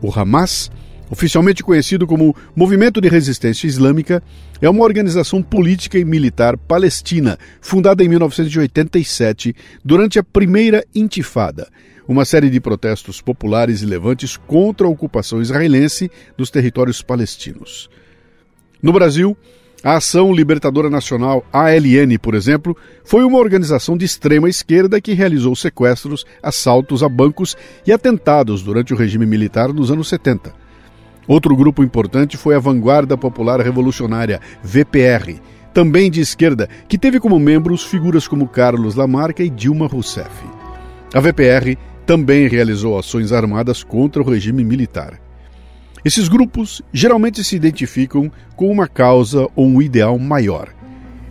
O 0.00 0.10
Hamas 0.10 0.70
oficialmente 1.10 1.62
conhecido 1.62 2.06
como 2.06 2.34
Movimento 2.54 3.00
de 3.00 3.08
Resistência 3.08 3.66
Islâmica, 3.66 4.22
é 4.62 4.70
uma 4.70 4.84
organização 4.84 5.42
política 5.42 5.98
e 5.98 6.04
militar 6.04 6.56
palestina 6.56 7.38
fundada 7.60 8.04
em 8.04 8.08
1987 8.08 9.54
durante 9.84 10.18
a 10.18 10.22
primeira 10.22 10.84
Intifada, 10.94 11.68
uma 12.06 12.24
série 12.24 12.48
de 12.48 12.60
protestos 12.60 13.20
populares 13.20 13.82
e 13.82 13.86
levantes 13.86 14.36
contra 14.36 14.86
a 14.86 14.90
ocupação 14.90 15.42
israelense 15.42 16.10
dos 16.36 16.50
territórios 16.50 17.02
palestinos. 17.02 17.90
No 18.82 18.92
Brasil, 18.92 19.36
a 19.82 19.96
Ação 19.96 20.32
Libertadora 20.32 20.90
Nacional, 20.90 21.44
ALN, 21.52 22.18
por 22.20 22.34
exemplo, 22.34 22.76
foi 23.02 23.24
uma 23.24 23.38
organização 23.38 23.96
de 23.96 24.04
extrema 24.04 24.48
esquerda 24.48 25.00
que 25.00 25.14
realizou 25.14 25.56
sequestros, 25.56 26.26
assaltos 26.42 27.02
a 27.02 27.08
bancos 27.08 27.56
e 27.86 27.92
atentados 27.92 28.62
durante 28.62 28.92
o 28.92 28.96
regime 28.96 29.24
militar 29.24 29.72
nos 29.72 29.90
anos 29.90 30.08
70. 30.08 30.59
Outro 31.30 31.54
grupo 31.54 31.84
importante 31.84 32.36
foi 32.36 32.56
a 32.56 32.58
Vanguarda 32.58 33.16
Popular 33.16 33.60
Revolucionária, 33.60 34.40
VPR, 34.64 35.40
também 35.72 36.10
de 36.10 36.20
esquerda, 36.20 36.68
que 36.88 36.98
teve 36.98 37.20
como 37.20 37.38
membros 37.38 37.84
figuras 37.84 38.26
como 38.26 38.48
Carlos 38.48 38.96
Lamarca 38.96 39.44
e 39.44 39.48
Dilma 39.48 39.86
Rousseff. 39.86 40.28
A 41.14 41.20
VPR 41.20 41.78
também 42.04 42.48
realizou 42.48 42.98
ações 42.98 43.30
armadas 43.30 43.84
contra 43.84 44.20
o 44.20 44.28
regime 44.28 44.64
militar. 44.64 45.20
Esses 46.04 46.26
grupos 46.26 46.82
geralmente 46.92 47.44
se 47.44 47.54
identificam 47.54 48.28
com 48.56 48.68
uma 48.68 48.88
causa 48.88 49.46
ou 49.54 49.68
um 49.68 49.80
ideal 49.80 50.18
maior. 50.18 50.74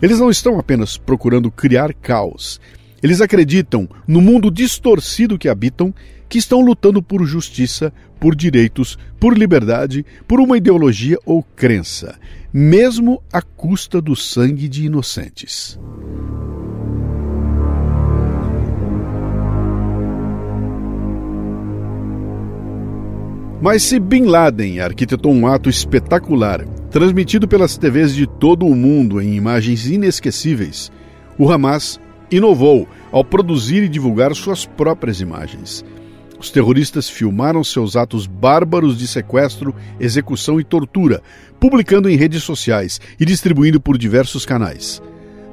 Eles 0.00 0.18
não 0.18 0.30
estão 0.30 0.58
apenas 0.58 0.96
procurando 0.96 1.50
criar 1.50 1.92
caos. 1.92 2.58
Eles 3.02 3.20
acreditam 3.20 3.86
no 4.08 4.22
mundo 4.22 4.50
distorcido 4.50 5.38
que 5.38 5.46
habitam 5.46 5.92
que 6.30 6.38
estão 6.38 6.60
lutando 6.60 7.02
por 7.02 7.26
justiça, 7.26 7.92
por 8.20 8.36
direitos, 8.36 8.96
por 9.18 9.36
liberdade, 9.36 10.06
por 10.28 10.38
uma 10.38 10.56
ideologia 10.56 11.18
ou 11.26 11.42
crença, 11.42 12.16
mesmo 12.52 13.20
à 13.32 13.42
custa 13.42 14.00
do 14.00 14.14
sangue 14.14 14.68
de 14.68 14.86
inocentes. 14.86 15.76
Mas 23.60 23.82
se 23.82 23.98
Bin 23.98 24.24
Laden 24.24 24.80
arquitetou 24.80 25.32
um 25.32 25.48
ato 25.48 25.68
espetacular, 25.68 26.64
transmitido 26.92 27.48
pelas 27.48 27.76
TVs 27.76 28.14
de 28.14 28.26
todo 28.26 28.66
o 28.66 28.76
mundo 28.76 29.20
em 29.20 29.34
imagens 29.34 29.84
inesquecíveis, 29.86 30.92
o 31.36 31.50
Hamas 31.50 32.00
inovou 32.30 32.88
ao 33.10 33.24
produzir 33.24 33.82
e 33.82 33.88
divulgar 33.88 34.32
suas 34.36 34.64
próprias 34.64 35.20
imagens. 35.20 35.84
Os 36.40 36.50
terroristas 36.50 37.06
filmaram 37.06 37.62
seus 37.62 37.96
atos 37.96 38.26
bárbaros 38.26 38.96
de 38.96 39.06
sequestro, 39.06 39.74
execução 40.00 40.58
e 40.58 40.64
tortura, 40.64 41.22
publicando 41.60 42.08
em 42.08 42.16
redes 42.16 42.42
sociais 42.42 42.98
e 43.20 43.26
distribuindo 43.26 43.78
por 43.78 43.98
diversos 43.98 44.46
canais. 44.46 45.02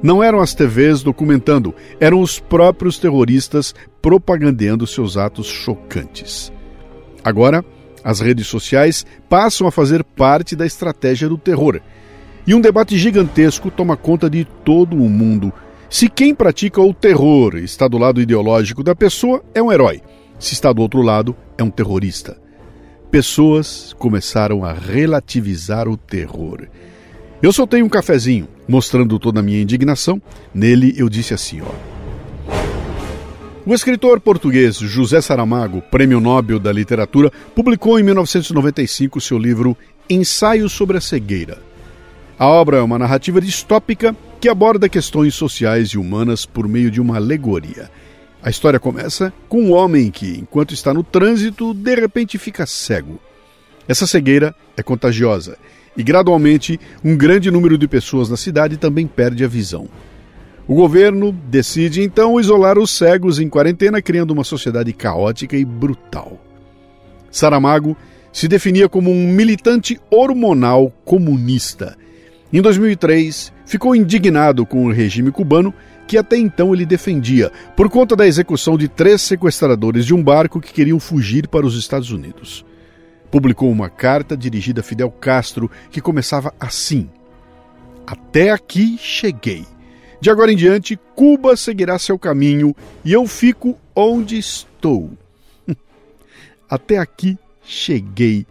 Não 0.02 0.24
eram 0.24 0.40
as 0.40 0.54
TVs 0.54 1.02
documentando, 1.02 1.74
eram 2.00 2.22
os 2.22 2.40
próprios 2.40 2.98
terroristas 2.98 3.74
propagandeando 4.00 4.86
seus 4.86 5.18
atos 5.18 5.46
chocantes. 5.46 6.50
Agora, 7.22 7.62
as 8.02 8.20
redes 8.20 8.46
sociais 8.46 9.04
passam 9.28 9.66
a 9.66 9.70
fazer 9.70 10.02
parte 10.02 10.56
da 10.56 10.64
estratégia 10.64 11.28
do 11.28 11.36
terror. 11.36 11.82
E 12.46 12.54
um 12.54 12.62
debate 12.62 12.96
gigantesco 12.96 13.70
toma 13.70 13.94
conta 13.94 14.30
de 14.30 14.46
todo 14.64 14.96
o 14.96 15.10
mundo. 15.10 15.52
Se 15.90 16.08
quem 16.08 16.34
pratica 16.34 16.80
o 16.80 16.94
terror 16.94 17.56
está 17.56 17.86
do 17.86 17.98
lado 17.98 18.22
ideológico 18.22 18.82
da 18.82 18.94
pessoa, 18.94 19.44
é 19.54 19.62
um 19.62 19.70
herói 19.70 20.00
se 20.38 20.54
está 20.54 20.72
do 20.72 20.82
outro 20.82 21.02
lado, 21.02 21.36
é 21.56 21.62
um 21.62 21.70
terrorista. 21.70 22.36
Pessoas 23.10 23.94
começaram 23.98 24.64
a 24.64 24.72
relativizar 24.72 25.88
o 25.88 25.96
terror. 25.96 26.66
Eu 27.42 27.52
soltei 27.52 27.82
um 27.82 27.88
cafezinho, 27.88 28.48
mostrando 28.68 29.18
toda 29.18 29.40
a 29.40 29.42
minha 29.42 29.62
indignação. 29.62 30.20
Nele 30.52 30.94
eu 30.96 31.08
disse 31.08 31.32
assim, 31.32 31.60
ó. 31.60 31.98
O 33.64 33.74
escritor 33.74 34.18
português 34.18 34.76
José 34.76 35.20
Saramago, 35.20 35.82
Prêmio 35.82 36.20
Nobel 36.20 36.58
da 36.58 36.72
Literatura, 36.72 37.30
publicou 37.54 37.98
em 37.98 38.02
1995 38.02 39.20
seu 39.20 39.38
livro 39.38 39.76
Ensaio 40.08 40.68
sobre 40.68 40.96
a 40.96 41.00
Cegueira. 41.00 41.58
A 42.38 42.46
obra 42.46 42.78
é 42.78 42.80
uma 42.80 42.98
narrativa 42.98 43.40
distópica 43.40 44.16
que 44.40 44.48
aborda 44.48 44.88
questões 44.88 45.34
sociais 45.34 45.88
e 45.88 45.98
humanas 45.98 46.46
por 46.46 46.66
meio 46.66 46.90
de 46.90 47.00
uma 47.00 47.16
alegoria. 47.16 47.90
A 48.42 48.50
história 48.50 48.78
começa 48.78 49.32
com 49.48 49.60
um 49.60 49.72
homem 49.72 50.10
que, 50.10 50.38
enquanto 50.38 50.72
está 50.72 50.94
no 50.94 51.02
trânsito, 51.02 51.74
de 51.74 51.94
repente 51.94 52.38
fica 52.38 52.66
cego. 52.66 53.20
Essa 53.88 54.06
cegueira 54.06 54.54
é 54.76 54.82
contagiosa 54.82 55.58
e, 55.96 56.02
gradualmente, 56.04 56.78
um 57.04 57.16
grande 57.16 57.50
número 57.50 57.76
de 57.76 57.88
pessoas 57.88 58.28
na 58.28 58.36
cidade 58.36 58.76
também 58.76 59.06
perde 59.06 59.44
a 59.44 59.48
visão. 59.48 59.88
O 60.68 60.74
governo 60.74 61.32
decide 61.32 62.02
então 62.02 62.38
isolar 62.38 62.78
os 62.78 62.90
cegos 62.90 63.40
em 63.40 63.48
quarentena, 63.48 64.00
criando 64.00 64.30
uma 64.30 64.44
sociedade 64.44 64.92
caótica 64.92 65.56
e 65.56 65.64
brutal. 65.64 66.38
Saramago 67.30 67.96
se 68.32 68.46
definia 68.46 68.88
como 68.88 69.10
um 69.10 69.32
militante 69.32 69.98
hormonal 70.10 70.92
comunista. 71.04 71.96
Em 72.52 72.62
2003, 72.62 73.52
ficou 73.66 73.96
indignado 73.96 74.64
com 74.64 74.86
o 74.86 74.92
regime 74.92 75.32
cubano 75.32 75.74
que 76.08 76.16
até 76.16 76.38
então 76.38 76.74
ele 76.74 76.86
defendia, 76.86 77.52
por 77.76 77.90
conta 77.90 78.16
da 78.16 78.26
execução 78.26 78.78
de 78.78 78.88
três 78.88 79.20
sequestradores 79.20 80.06
de 80.06 80.14
um 80.14 80.24
barco 80.24 80.58
que 80.58 80.72
queriam 80.72 80.98
fugir 80.98 81.46
para 81.46 81.66
os 81.66 81.76
Estados 81.76 82.10
Unidos. 82.10 82.64
Publicou 83.30 83.70
uma 83.70 83.90
carta 83.90 84.34
dirigida 84.34 84.80
a 84.80 84.82
Fidel 84.82 85.10
Castro 85.10 85.70
que 85.90 86.00
começava 86.00 86.54
assim: 86.58 87.10
Até 88.06 88.50
aqui 88.50 88.96
cheguei. 88.98 89.66
De 90.18 90.30
agora 90.30 90.50
em 90.50 90.56
diante, 90.56 90.98
Cuba 91.14 91.54
seguirá 91.56 91.98
seu 91.98 92.18
caminho 92.18 92.74
e 93.04 93.12
eu 93.12 93.26
fico 93.26 93.78
onde 93.94 94.38
estou. 94.38 95.10
Até 96.68 96.96
aqui 96.96 97.38
cheguei. 97.62 98.46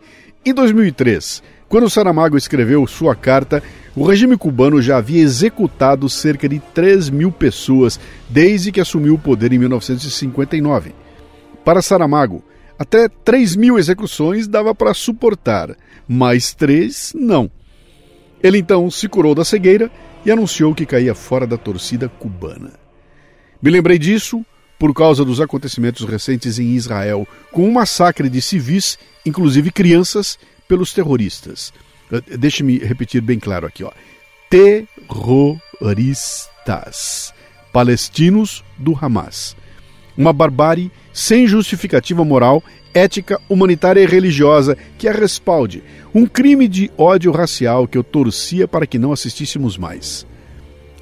Em 0.45 0.53
2003, 0.53 1.41
quando 1.67 1.89
Saramago 1.89 2.37
escreveu 2.37 2.85
sua 2.85 3.15
carta, 3.15 3.63
o 3.97 4.05
regime 4.05 4.37
cubano 4.37 4.79
já 4.79 4.97
havia 4.97 5.23
executado 5.23 6.07
cerca 6.07 6.47
de 6.47 6.59
3 6.59 7.09
mil 7.09 7.31
pessoas 7.31 7.99
desde 8.29 8.71
que 8.71 8.79
assumiu 8.79 9.15
o 9.15 9.19
poder 9.19 9.51
em 9.51 9.57
1959. 9.57 10.93
Para 11.65 11.81
Saramago, 11.81 12.43
até 12.77 13.09
3 13.09 13.55
mil 13.55 13.79
execuções 13.79 14.47
dava 14.47 14.75
para 14.75 14.93
suportar, 14.93 15.75
mais 16.07 16.53
três 16.53 17.11
não. 17.15 17.49
Ele 18.43 18.59
então 18.59 18.87
se 18.91 19.09
curou 19.09 19.33
da 19.33 19.43
cegueira 19.43 19.89
e 20.23 20.29
anunciou 20.29 20.75
que 20.75 20.85
caía 20.85 21.15
fora 21.15 21.47
da 21.47 21.57
torcida 21.57 22.07
cubana. 22.07 22.73
Me 23.59 23.71
lembrei 23.71 23.97
disso 23.97 24.45
por 24.77 24.93
causa 24.93 25.25
dos 25.25 25.41
acontecimentos 25.41 26.07
recentes 26.07 26.59
em 26.59 26.75
Israel, 26.75 27.27
com 27.51 27.67
um 27.67 27.71
massacre 27.71 28.29
de 28.29 28.43
civis, 28.43 28.95
inclusive 29.25 29.71
crianças, 29.71 30.37
pelos 30.67 30.93
terroristas. 30.93 31.73
Eh, 32.11 32.37
deixe-me 32.37 32.77
repetir 32.77 33.21
bem 33.21 33.39
claro 33.39 33.67
aqui, 33.67 33.83
ó. 33.83 33.91
Terroristas 34.49 37.33
palestinos 37.71 38.63
do 38.77 38.97
Hamas. 38.99 39.55
Uma 40.17 40.33
barbárie 40.33 40.91
sem 41.13 41.45
justificativa 41.45 42.25
moral, 42.25 42.63
ética, 42.91 43.39
humanitária 43.47 44.01
e 44.01 44.07
religiosa 44.07 44.75
que 44.97 45.07
a 45.07 45.11
respalde. 45.11 45.83
Um 46.13 46.25
crime 46.25 46.67
de 46.67 46.89
ódio 46.97 47.31
racial 47.31 47.87
que 47.87 47.97
eu 47.97 48.03
torcia 48.03 48.67
para 48.67 48.87
que 48.87 48.97
não 48.97 49.11
assistíssemos 49.11 49.77
mais. 49.77 50.25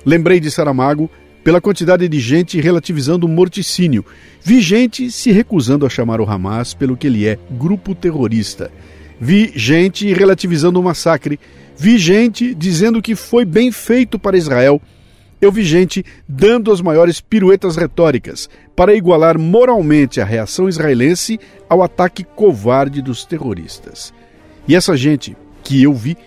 Lembrei 0.05 0.41
de 0.41 0.51
Saramago 0.51 1.09
pela 1.45 1.61
quantidade 1.61 2.09
de 2.09 2.19
gente 2.19 2.59
relativizando 2.59 3.25
o 3.25 3.29
morticínio. 3.29 4.03
Vi 4.41 4.59
gente 4.59 5.09
se 5.09 5.31
recusando 5.31 5.85
a 5.85 5.89
chamar 5.89 6.19
o 6.19 6.29
Hamas 6.29 6.73
pelo 6.73 6.97
que 6.97 7.07
ele 7.07 7.25
é, 7.25 7.39
grupo 7.51 7.95
terrorista. 7.95 8.69
Vi 9.19 9.51
gente 9.55 10.11
relativizando 10.13 10.79
o 10.79 10.83
massacre. 10.83 11.39
Vi 11.77 11.97
gente 11.97 12.53
dizendo 12.53 13.01
que 13.01 13.15
foi 13.15 13.45
bem 13.45 13.71
feito 13.71 14.17
para 14.19 14.37
Israel. 14.37 14.81
Eu 15.41 15.51
vi 15.51 15.63
gente 15.63 16.03
dando 16.27 16.71
as 16.71 16.81
maiores 16.81 17.19
piruetas 17.19 17.75
retóricas 17.75 18.49
para 18.75 18.95
igualar 18.95 19.37
moralmente 19.37 20.21
a 20.21 20.25
reação 20.25 20.67
israelense 20.67 21.39
ao 21.69 21.83
ataque 21.83 22.23
covarde 22.23 23.01
dos 23.01 23.25
terroristas. 23.25 24.13
E 24.67 24.75
essa 24.75 24.95
gente 24.95 25.35
que 25.63 25.83
eu 25.83 25.93
vi 25.93 26.17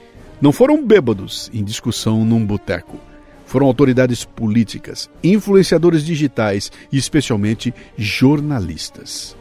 não 0.40 0.52
foram 0.52 0.84
bêbados 0.84 1.50
em 1.52 1.64
discussão 1.64 2.24
num 2.24 2.44
boteco 2.44 3.08
foram 3.48 3.66
autoridades 3.66 4.26
políticas, 4.26 5.08
influenciadores 5.24 6.04
digitais 6.04 6.70
e, 6.92 6.98
especialmente, 6.98 7.72
jornalistas. 7.96 9.37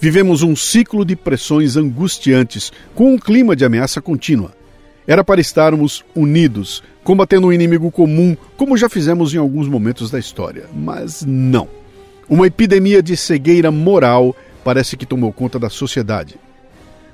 Vivemos 0.00 0.42
um 0.42 0.54
ciclo 0.54 1.04
de 1.04 1.16
pressões 1.16 1.76
angustiantes, 1.76 2.72
com 2.94 3.14
um 3.14 3.18
clima 3.18 3.56
de 3.56 3.64
ameaça 3.64 4.00
contínua. 4.00 4.52
Era 5.06 5.24
para 5.24 5.40
estarmos 5.40 6.04
unidos, 6.14 6.84
combatendo 7.02 7.48
um 7.48 7.52
inimigo 7.52 7.90
comum, 7.90 8.36
como 8.56 8.76
já 8.76 8.88
fizemos 8.88 9.34
em 9.34 9.38
alguns 9.38 9.66
momentos 9.66 10.08
da 10.08 10.18
história. 10.18 10.66
Mas 10.72 11.24
não. 11.26 11.68
Uma 12.28 12.46
epidemia 12.46 13.02
de 13.02 13.16
cegueira 13.16 13.72
moral 13.72 14.36
parece 14.62 14.96
que 14.96 15.06
tomou 15.06 15.32
conta 15.32 15.58
da 15.58 15.68
sociedade. 15.68 16.36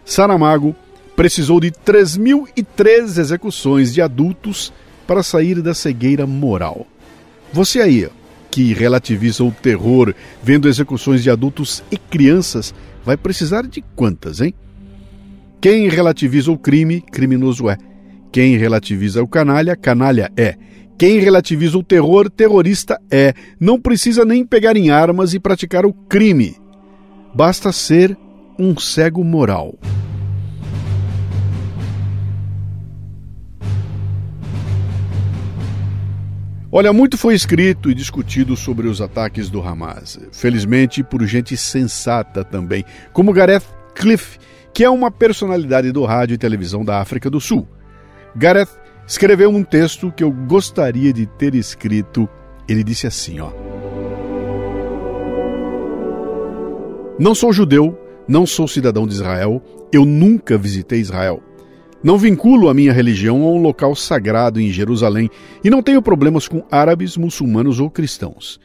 Saramago 0.04 0.76
precisou 1.16 1.60
de 1.60 1.70
3.003 1.70 3.18
execuções 3.18 3.94
de 3.94 4.02
adultos 4.02 4.72
para 5.06 5.22
sair 5.22 5.62
da 5.62 5.72
cegueira 5.72 6.26
moral. 6.26 6.86
Você 7.52 7.80
aí, 7.80 8.10
que 8.54 8.72
relativiza 8.72 9.42
o 9.42 9.50
terror 9.50 10.14
vendo 10.40 10.68
execuções 10.68 11.24
de 11.24 11.28
adultos 11.28 11.82
e 11.90 11.96
crianças, 11.96 12.72
vai 13.04 13.16
precisar 13.16 13.66
de 13.66 13.82
quantas, 13.96 14.40
hein? 14.40 14.54
Quem 15.60 15.88
relativiza 15.88 16.52
o 16.52 16.56
crime, 16.56 17.00
criminoso 17.00 17.68
é. 17.68 17.76
Quem 18.30 18.56
relativiza 18.56 19.20
o 19.20 19.26
canalha, 19.26 19.74
canalha 19.74 20.30
é. 20.36 20.54
Quem 20.96 21.18
relativiza 21.18 21.76
o 21.76 21.82
terror, 21.82 22.30
terrorista 22.30 22.96
é. 23.10 23.34
Não 23.58 23.80
precisa 23.80 24.24
nem 24.24 24.46
pegar 24.46 24.76
em 24.76 24.88
armas 24.88 25.34
e 25.34 25.40
praticar 25.40 25.84
o 25.84 25.92
crime. 25.92 26.54
Basta 27.34 27.72
ser 27.72 28.16
um 28.56 28.78
cego 28.78 29.24
moral. 29.24 29.76
Olha, 36.76 36.92
muito 36.92 37.16
foi 37.16 37.36
escrito 37.36 37.88
e 37.88 37.94
discutido 37.94 38.56
sobre 38.56 38.88
os 38.88 39.00
ataques 39.00 39.48
do 39.48 39.62
Hamas. 39.62 40.18
Felizmente 40.32 41.04
por 41.04 41.22
gente 41.24 41.56
sensata 41.56 42.42
também, 42.42 42.84
como 43.12 43.32
Gareth 43.32 43.62
Cliff, 43.94 44.40
que 44.72 44.82
é 44.82 44.90
uma 44.90 45.08
personalidade 45.08 45.92
do 45.92 46.04
rádio 46.04 46.34
e 46.34 46.36
televisão 46.36 46.84
da 46.84 47.00
África 47.00 47.30
do 47.30 47.40
Sul. 47.40 47.68
Gareth 48.34 48.70
escreveu 49.06 49.50
um 49.50 49.62
texto 49.62 50.10
que 50.10 50.24
eu 50.24 50.32
gostaria 50.32 51.12
de 51.12 51.26
ter 51.26 51.54
escrito. 51.54 52.28
Ele 52.68 52.82
disse 52.82 53.06
assim, 53.06 53.38
ó: 53.38 53.52
Não 57.20 57.36
sou 57.36 57.52
judeu, 57.52 57.96
não 58.26 58.44
sou 58.44 58.66
cidadão 58.66 59.06
de 59.06 59.14
Israel, 59.14 59.62
eu 59.92 60.04
nunca 60.04 60.58
visitei 60.58 60.98
Israel. 60.98 61.40
Não 62.04 62.18
vinculo 62.18 62.68
a 62.68 62.74
minha 62.74 62.92
religião 62.92 63.42
a 63.44 63.46
um 63.46 63.62
local 63.62 63.96
sagrado 63.96 64.60
em 64.60 64.70
Jerusalém 64.70 65.30
e 65.64 65.70
não 65.70 65.82
tenho 65.82 66.02
problemas 66.02 66.46
com 66.46 66.62
árabes, 66.70 67.16
muçulmanos 67.16 67.80
ou 67.80 67.88
cristãos. 67.88 68.60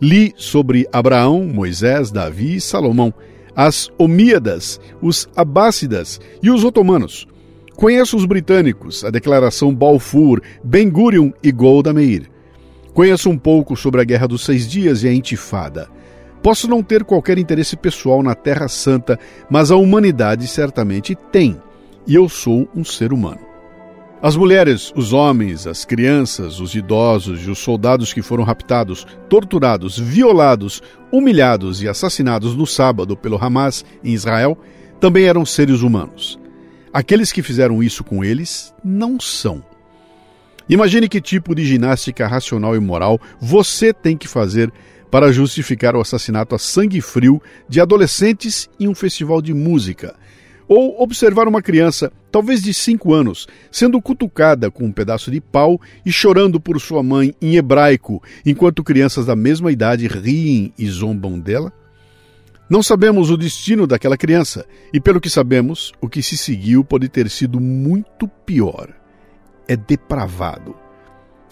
Li 0.00 0.34
sobre 0.36 0.88
Abraão, 0.92 1.44
Moisés, 1.44 2.10
Davi 2.10 2.56
e 2.56 2.60
Salomão, 2.60 3.14
as 3.54 3.88
Omíadas, 3.96 4.80
os 5.00 5.28
Abássidas 5.36 6.20
e 6.42 6.50
os 6.50 6.64
otomanos. 6.64 7.28
Conheço 7.76 8.16
os 8.16 8.24
britânicos, 8.24 9.04
a 9.04 9.10
Declaração 9.10 9.72
Balfour, 9.72 10.42
Ben 10.64 10.90
Gurion 10.90 11.30
e 11.40 11.52
Golda 11.52 11.92
Meir. 11.92 12.28
Conheço 12.92 13.30
um 13.30 13.38
pouco 13.38 13.76
sobre 13.76 14.00
a 14.00 14.04
Guerra 14.04 14.26
dos 14.26 14.44
Seis 14.44 14.68
Dias 14.68 15.04
e 15.04 15.08
a 15.08 15.14
Intifada. 15.14 15.88
Posso 16.42 16.66
não 16.66 16.82
ter 16.82 17.04
qualquer 17.04 17.38
interesse 17.38 17.76
pessoal 17.76 18.24
na 18.24 18.34
Terra 18.34 18.66
Santa, 18.66 19.20
mas 19.48 19.70
a 19.70 19.76
humanidade 19.76 20.48
certamente 20.48 21.14
tem 21.30 21.56
e 22.06 22.14
eu 22.14 22.28
sou 22.28 22.68
um 22.74 22.84
ser 22.84 23.12
humano. 23.12 23.52
As 24.22 24.36
mulheres, 24.36 24.92
os 24.94 25.12
homens, 25.12 25.66
as 25.66 25.84
crianças, 25.84 26.60
os 26.60 26.76
idosos 26.76 27.44
e 27.44 27.50
os 27.50 27.58
soldados 27.58 28.12
que 28.12 28.22
foram 28.22 28.44
raptados, 28.44 29.04
torturados, 29.28 29.98
violados, 29.98 30.80
humilhados 31.10 31.82
e 31.82 31.88
assassinados 31.88 32.54
no 32.54 32.64
sábado 32.64 33.16
pelo 33.16 33.36
Hamas 33.36 33.84
em 34.04 34.12
Israel 34.12 34.56
também 35.00 35.24
eram 35.24 35.44
seres 35.44 35.82
humanos. 35.82 36.38
Aqueles 36.92 37.32
que 37.32 37.42
fizeram 37.42 37.82
isso 37.82 38.04
com 38.04 38.22
eles 38.22 38.72
não 38.84 39.18
são. 39.18 39.64
Imagine 40.68 41.08
que 41.08 41.20
tipo 41.20 41.52
de 41.52 41.64
ginástica 41.64 42.28
racional 42.28 42.76
e 42.76 42.80
moral 42.80 43.20
você 43.40 43.92
tem 43.92 44.16
que 44.16 44.28
fazer 44.28 44.72
para 45.10 45.32
justificar 45.32 45.96
o 45.96 46.00
assassinato 46.00 46.54
a 46.54 46.58
sangue 46.60 47.00
frio 47.00 47.42
de 47.68 47.80
adolescentes 47.80 48.70
em 48.78 48.86
um 48.86 48.94
festival 48.94 49.42
de 49.42 49.52
música 49.52 50.14
ou 50.68 51.02
observar 51.02 51.48
uma 51.48 51.62
criança, 51.62 52.12
talvez 52.30 52.62
de 52.62 52.72
cinco 52.72 53.12
anos, 53.12 53.46
sendo 53.70 54.00
cutucada 54.00 54.70
com 54.70 54.84
um 54.84 54.92
pedaço 54.92 55.30
de 55.30 55.40
pau 55.40 55.80
e 56.04 56.12
chorando 56.12 56.60
por 56.60 56.80
sua 56.80 57.02
mãe 57.02 57.34
em 57.40 57.56
hebraico, 57.56 58.22
enquanto 58.44 58.84
crianças 58.84 59.26
da 59.26 59.36
mesma 59.36 59.70
idade 59.70 60.06
riem 60.06 60.72
e 60.78 60.86
zombam 60.88 61.38
dela? 61.38 61.72
Não 62.68 62.82
sabemos 62.82 63.30
o 63.30 63.36
destino 63.36 63.86
daquela 63.86 64.16
criança, 64.16 64.64
e 64.94 65.00
pelo 65.00 65.20
que 65.20 65.28
sabemos, 65.28 65.92
o 66.00 66.08
que 66.08 66.22
se 66.22 66.38
seguiu 66.38 66.82
pode 66.82 67.08
ter 67.08 67.28
sido 67.28 67.60
muito 67.60 68.26
pior. 68.26 68.88
É 69.68 69.76
depravado. 69.76 70.81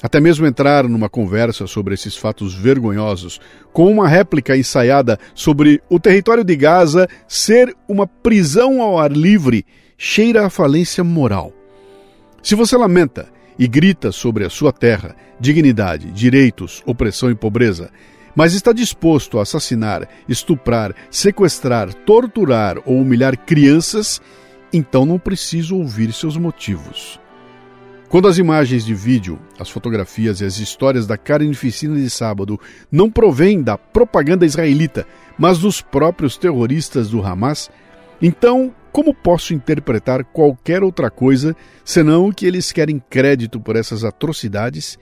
Até 0.02 0.18
mesmo 0.18 0.46
entrar 0.46 0.88
numa 0.88 1.08
conversa 1.08 1.66
sobre 1.66 1.92
esses 1.92 2.16
fatos 2.16 2.54
vergonhosos, 2.54 3.38
com 3.72 3.90
uma 3.90 4.08
réplica 4.08 4.56
ensaiada 4.56 5.18
sobre 5.34 5.82
o 5.90 6.00
território 6.00 6.42
de 6.42 6.56
Gaza 6.56 7.06
ser 7.28 7.76
uma 7.86 8.06
prisão 8.06 8.80
ao 8.80 8.98
ar 8.98 9.12
livre, 9.12 9.66
cheira 9.98 10.46
a 10.46 10.50
falência 10.50 11.04
moral. 11.04 11.52
Se 12.42 12.54
você 12.54 12.76
lamenta 12.76 13.28
e 13.58 13.68
grita 13.68 14.10
sobre 14.10 14.44
a 14.44 14.50
sua 14.50 14.72
terra, 14.72 15.14
dignidade, 15.38 16.10
direitos, 16.12 16.82
opressão 16.86 17.30
e 17.30 17.34
pobreza, 17.34 17.90
mas 18.34 18.54
está 18.54 18.72
disposto 18.72 19.38
a 19.38 19.42
assassinar, 19.42 20.08
estuprar, 20.26 20.94
sequestrar, 21.10 21.92
torturar 21.92 22.78
ou 22.86 22.98
humilhar 22.98 23.36
crianças, 23.36 24.18
então 24.72 25.04
não 25.04 25.18
preciso 25.18 25.76
ouvir 25.76 26.10
seus 26.14 26.38
motivos. 26.38 27.20
Quando 28.10 28.26
as 28.26 28.38
imagens 28.38 28.84
de 28.84 28.92
vídeo, 28.92 29.38
as 29.56 29.70
fotografias 29.70 30.40
e 30.40 30.44
as 30.44 30.58
histórias 30.58 31.06
da 31.06 31.16
carnificina 31.16 31.94
de 31.94 32.10
sábado 32.10 32.58
não 32.90 33.08
provêm 33.08 33.62
da 33.62 33.78
propaganda 33.78 34.44
israelita, 34.44 35.06
mas 35.38 35.58
dos 35.58 35.80
próprios 35.80 36.36
terroristas 36.36 37.08
do 37.08 37.24
Hamas, 37.24 37.70
então 38.20 38.74
como 38.90 39.14
posso 39.14 39.54
interpretar 39.54 40.24
qualquer 40.24 40.82
outra 40.82 41.08
coisa 41.08 41.54
senão 41.84 42.32
que 42.32 42.44
eles 42.44 42.72
querem 42.72 43.00
crédito 43.08 43.60
por 43.60 43.76
essas 43.76 44.02
atrocidades? 44.02 44.98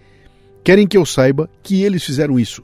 Querem 0.63 0.87
que 0.87 0.99
eu 0.99 1.07
saiba 1.07 1.49
que 1.63 1.83
eles 1.83 2.05
fizeram 2.05 2.39
isso. 2.39 2.63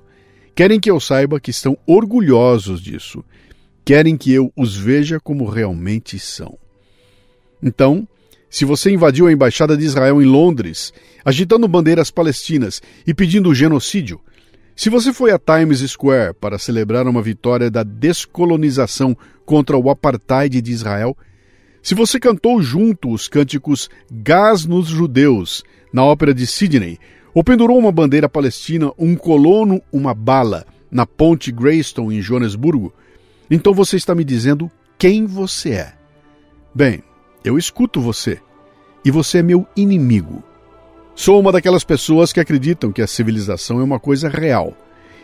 Querem 0.54 0.78
que 0.78 0.90
eu 0.90 1.00
saiba 1.00 1.40
que 1.40 1.50
estão 1.50 1.78
orgulhosos 1.86 2.82
disso. 2.82 3.24
Querem 3.82 4.14
que 4.14 4.30
eu 4.30 4.52
os 4.54 4.76
veja 4.76 5.18
como 5.18 5.48
realmente 5.48 6.18
são. 6.18 6.58
Então, 7.62 8.06
se 8.54 8.64
você 8.64 8.92
invadiu 8.92 9.26
a 9.26 9.32
embaixada 9.32 9.76
de 9.76 9.84
Israel 9.84 10.22
em 10.22 10.26
Londres, 10.26 10.92
agitando 11.24 11.66
bandeiras 11.66 12.08
palestinas 12.08 12.80
e 13.04 13.12
pedindo 13.12 13.52
genocídio, 13.52 14.20
se 14.76 14.88
você 14.88 15.12
foi 15.12 15.32
a 15.32 15.40
Times 15.40 15.80
Square 15.80 16.34
para 16.34 16.56
celebrar 16.56 17.08
uma 17.08 17.20
vitória 17.20 17.68
da 17.68 17.82
descolonização 17.82 19.16
contra 19.44 19.76
o 19.76 19.90
apartheid 19.90 20.62
de 20.62 20.70
Israel, 20.70 21.16
Se 21.82 21.96
você 21.96 22.20
cantou 22.20 22.62
junto 22.62 23.10
os 23.10 23.26
cânticos 23.26 23.90
Gás 24.08 24.64
nos 24.64 24.86
Judeus, 24.86 25.64
na 25.92 26.04
ópera 26.04 26.32
de 26.32 26.46
Sydney, 26.46 27.00
ou 27.34 27.42
pendurou 27.42 27.76
uma 27.76 27.90
bandeira 27.90 28.28
palestina, 28.28 28.92
um 28.96 29.16
colono, 29.16 29.82
uma 29.92 30.14
bala, 30.14 30.64
na 30.92 31.04
ponte 31.04 31.50
Greystone 31.50 32.16
em 32.16 32.22
Joanesburgo, 32.22 32.94
então 33.50 33.74
você 33.74 33.96
está 33.96 34.14
me 34.14 34.22
dizendo 34.22 34.70
quem 34.96 35.26
você 35.26 35.70
é. 35.70 35.94
Bem, 36.72 37.02
eu 37.44 37.58
escuto 37.58 38.00
você, 38.00 38.40
e 39.04 39.10
você 39.10 39.38
é 39.38 39.42
meu 39.42 39.66
inimigo. 39.76 40.42
Sou 41.14 41.38
uma 41.38 41.52
daquelas 41.52 41.84
pessoas 41.84 42.32
que 42.32 42.40
acreditam 42.40 42.90
que 42.90 43.02
a 43.02 43.06
civilização 43.06 43.80
é 43.80 43.84
uma 43.84 44.00
coisa 44.00 44.28
real 44.28 44.76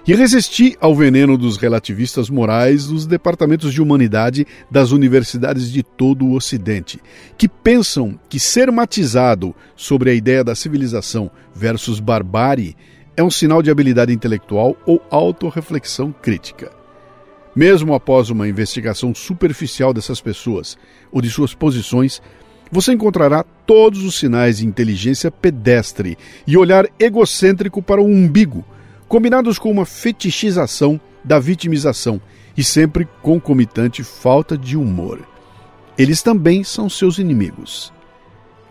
e 0.06 0.14
resisti 0.14 0.76
ao 0.80 0.94
veneno 0.94 1.36
dos 1.36 1.56
relativistas 1.56 2.30
morais 2.30 2.86
dos 2.86 3.06
departamentos 3.06 3.72
de 3.72 3.82
humanidade 3.82 4.46
das 4.70 4.92
universidades 4.92 5.70
de 5.70 5.82
todo 5.82 6.24
o 6.24 6.34
Ocidente, 6.34 7.00
que 7.36 7.48
pensam 7.48 8.18
que 8.28 8.40
ser 8.40 8.70
matizado 8.72 9.54
sobre 9.76 10.10
a 10.10 10.14
ideia 10.14 10.42
da 10.42 10.54
civilização 10.54 11.30
versus 11.54 12.00
barbárie 12.00 12.76
é 13.16 13.22
um 13.22 13.30
sinal 13.30 13.62
de 13.62 13.70
habilidade 13.70 14.12
intelectual 14.12 14.76
ou 14.86 15.02
autorreflexão 15.10 16.12
crítica. 16.12 16.72
Mesmo 17.54 17.94
após 17.94 18.30
uma 18.30 18.48
investigação 18.48 19.14
superficial 19.14 19.92
dessas 19.92 20.20
pessoas 20.20 20.78
ou 21.12 21.20
de 21.20 21.28
suas 21.28 21.52
posições, 21.52 22.22
você 22.70 22.92
encontrará 22.92 23.44
todos 23.66 24.04
os 24.04 24.18
sinais 24.18 24.58
de 24.58 24.66
inteligência 24.66 25.30
pedestre 25.30 26.16
e 26.46 26.56
olhar 26.56 26.86
egocêntrico 26.98 27.82
para 27.82 28.00
o 28.00 28.06
umbigo 28.06 28.64
combinados 29.10 29.58
com 29.58 29.72
uma 29.72 29.84
fetichização 29.84 31.00
da 31.24 31.40
vitimização 31.40 32.20
e 32.56 32.62
sempre 32.62 33.08
concomitante 33.20 34.04
falta 34.04 34.56
de 34.56 34.76
humor. 34.76 35.26
Eles 35.98 36.22
também 36.22 36.62
são 36.62 36.88
seus 36.88 37.18
inimigos. 37.18 37.92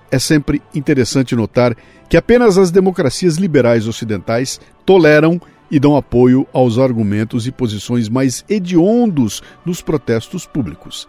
É 0.10 0.18
sempre 0.18 0.62
interessante 0.74 1.36
notar 1.36 1.76
que 2.08 2.16
apenas 2.16 2.58
as 2.58 2.72
democracias 2.72 3.36
liberais 3.36 3.86
ocidentais 3.86 4.62
toleram 4.86 5.42
e 5.70 5.78
dão 5.78 5.98
apoio 5.98 6.48
aos 6.54 6.80
argumentos 6.80 7.46
e 7.46 7.52
posições 7.52 8.08
mais 8.08 8.46
hediondos 8.50 9.44
nos 9.66 9.82
protestos 9.82 10.46
públicos. 10.46 11.06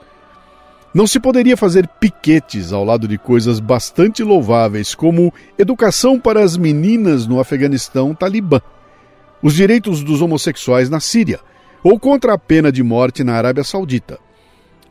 Não 0.92 1.06
se 1.06 1.20
poderia 1.20 1.56
fazer 1.56 1.86
piquetes 2.00 2.72
ao 2.72 2.84
lado 2.84 3.06
de 3.06 3.16
coisas 3.16 3.60
bastante 3.60 4.22
louváveis, 4.22 4.94
como 4.94 5.32
educação 5.58 6.18
para 6.18 6.42
as 6.42 6.56
meninas 6.56 7.26
no 7.26 7.38
Afeganistão 7.38 8.14
talibã 8.14 8.60
os 9.42 9.54
direitos 9.54 10.02
dos 10.02 10.20
homossexuais 10.20 10.90
na 10.90 11.00
Síria 11.00 11.40
ou 11.82 11.98
contra 11.98 12.34
a 12.34 12.38
pena 12.38 12.70
de 12.70 12.82
morte 12.82 13.24
na 13.24 13.34
Arábia 13.34 13.64
Saudita. 13.64 14.18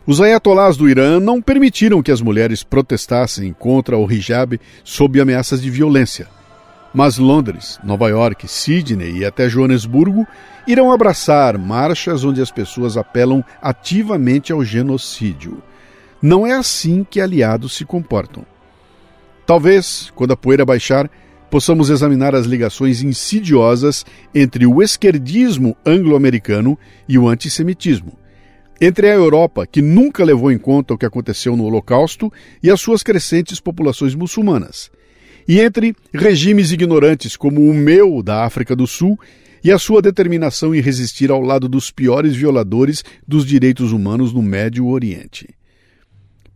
Os 0.07 0.19
ayatolás 0.19 0.75
do 0.75 0.89
Irã 0.89 1.19
não 1.19 1.39
permitiram 1.39 2.01
que 2.01 2.11
as 2.11 2.19
mulheres 2.19 2.63
protestassem 2.63 3.53
contra 3.53 3.95
o 3.95 4.11
hijab 4.11 4.59
sob 4.83 5.21
ameaças 5.21 5.61
de 5.61 5.69
violência. 5.69 6.27
Mas 6.91 7.19
Londres, 7.19 7.79
Nova 7.83 8.09
York, 8.09 8.47
Sydney 8.47 9.19
e 9.19 9.25
até 9.25 9.47
Joanesburgo 9.47 10.25
irão 10.65 10.91
abraçar 10.91 11.55
marchas 11.59 12.23
onde 12.23 12.41
as 12.41 12.49
pessoas 12.49 12.97
apelam 12.97 13.43
ativamente 13.61 14.51
ao 14.51 14.63
genocídio. 14.63 15.61
Não 16.21 16.45
é 16.45 16.51
assim 16.51 17.05
que 17.09 17.21
aliados 17.21 17.73
se 17.73 17.85
comportam. 17.85 18.45
Talvez, 19.45 20.11
quando 20.15 20.31
a 20.31 20.37
poeira 20.37 20.65
baixar, 20.65 21.09
possamos 21.49 21.89
examinar 21.89 22.35
as 22.35 22.45
ligações 22.45 23.01
insidiosas 23.01 24.05
entre 24.35 24.65
o 24.65 24.81
esquerdismo 24.81 25.75
anglo-americano 25.85 26.77
e 27.07 27.17
o 27.17 27.27
antissemitismo. 27.27 28.17
Entre 28.81 29.09
a 29.09 29.13
Europa, 29.13 29.65
que 29.65 29.81
nunca 29.81 30.23
levou 30.23 30.51
em 30.51 30.57
conta 30.57 30.93
o 30.93 30.97
que 30.97 31.05
aconteceu 31.05 31.55
no 31.55 31.65
Holocausto, 31.65 32.31
e 32.61 32.69
as 32.69 32.79
suas 32.79 33.03
crescentes 33.03 33.59
populações 33.59 34.15
muçulmanas. 34.15 34.91
E 35.47 35.59
entre 35.59 35.95
regimes 36.13 36.71
ignorantes 36.71 37.35
como 37.35 37.61
o 37.61 37.73
meu 37.73 38.21
da 38.21 38.45
África 38.45 38.75
do 38.75 38.85
Sul 38.85 39.19
e 39.63 39.71
a 39.71 39.79
sua 39.79 40.01
determinação 40.01 40.73
em 40.73 40.79
resistir 40.79 41.31
ao 41.31 41.41
lado 41.41 41.67
dos 41.67 41.91
piores 41.91 42.35
violadores 42.35 43.03
dos 43.27 43.45
direitos 43.45 43.91
humanos 43.91 44.31
no 44.31 44.41
Médio 44.41 44.87
Oriente. 44.87 45.58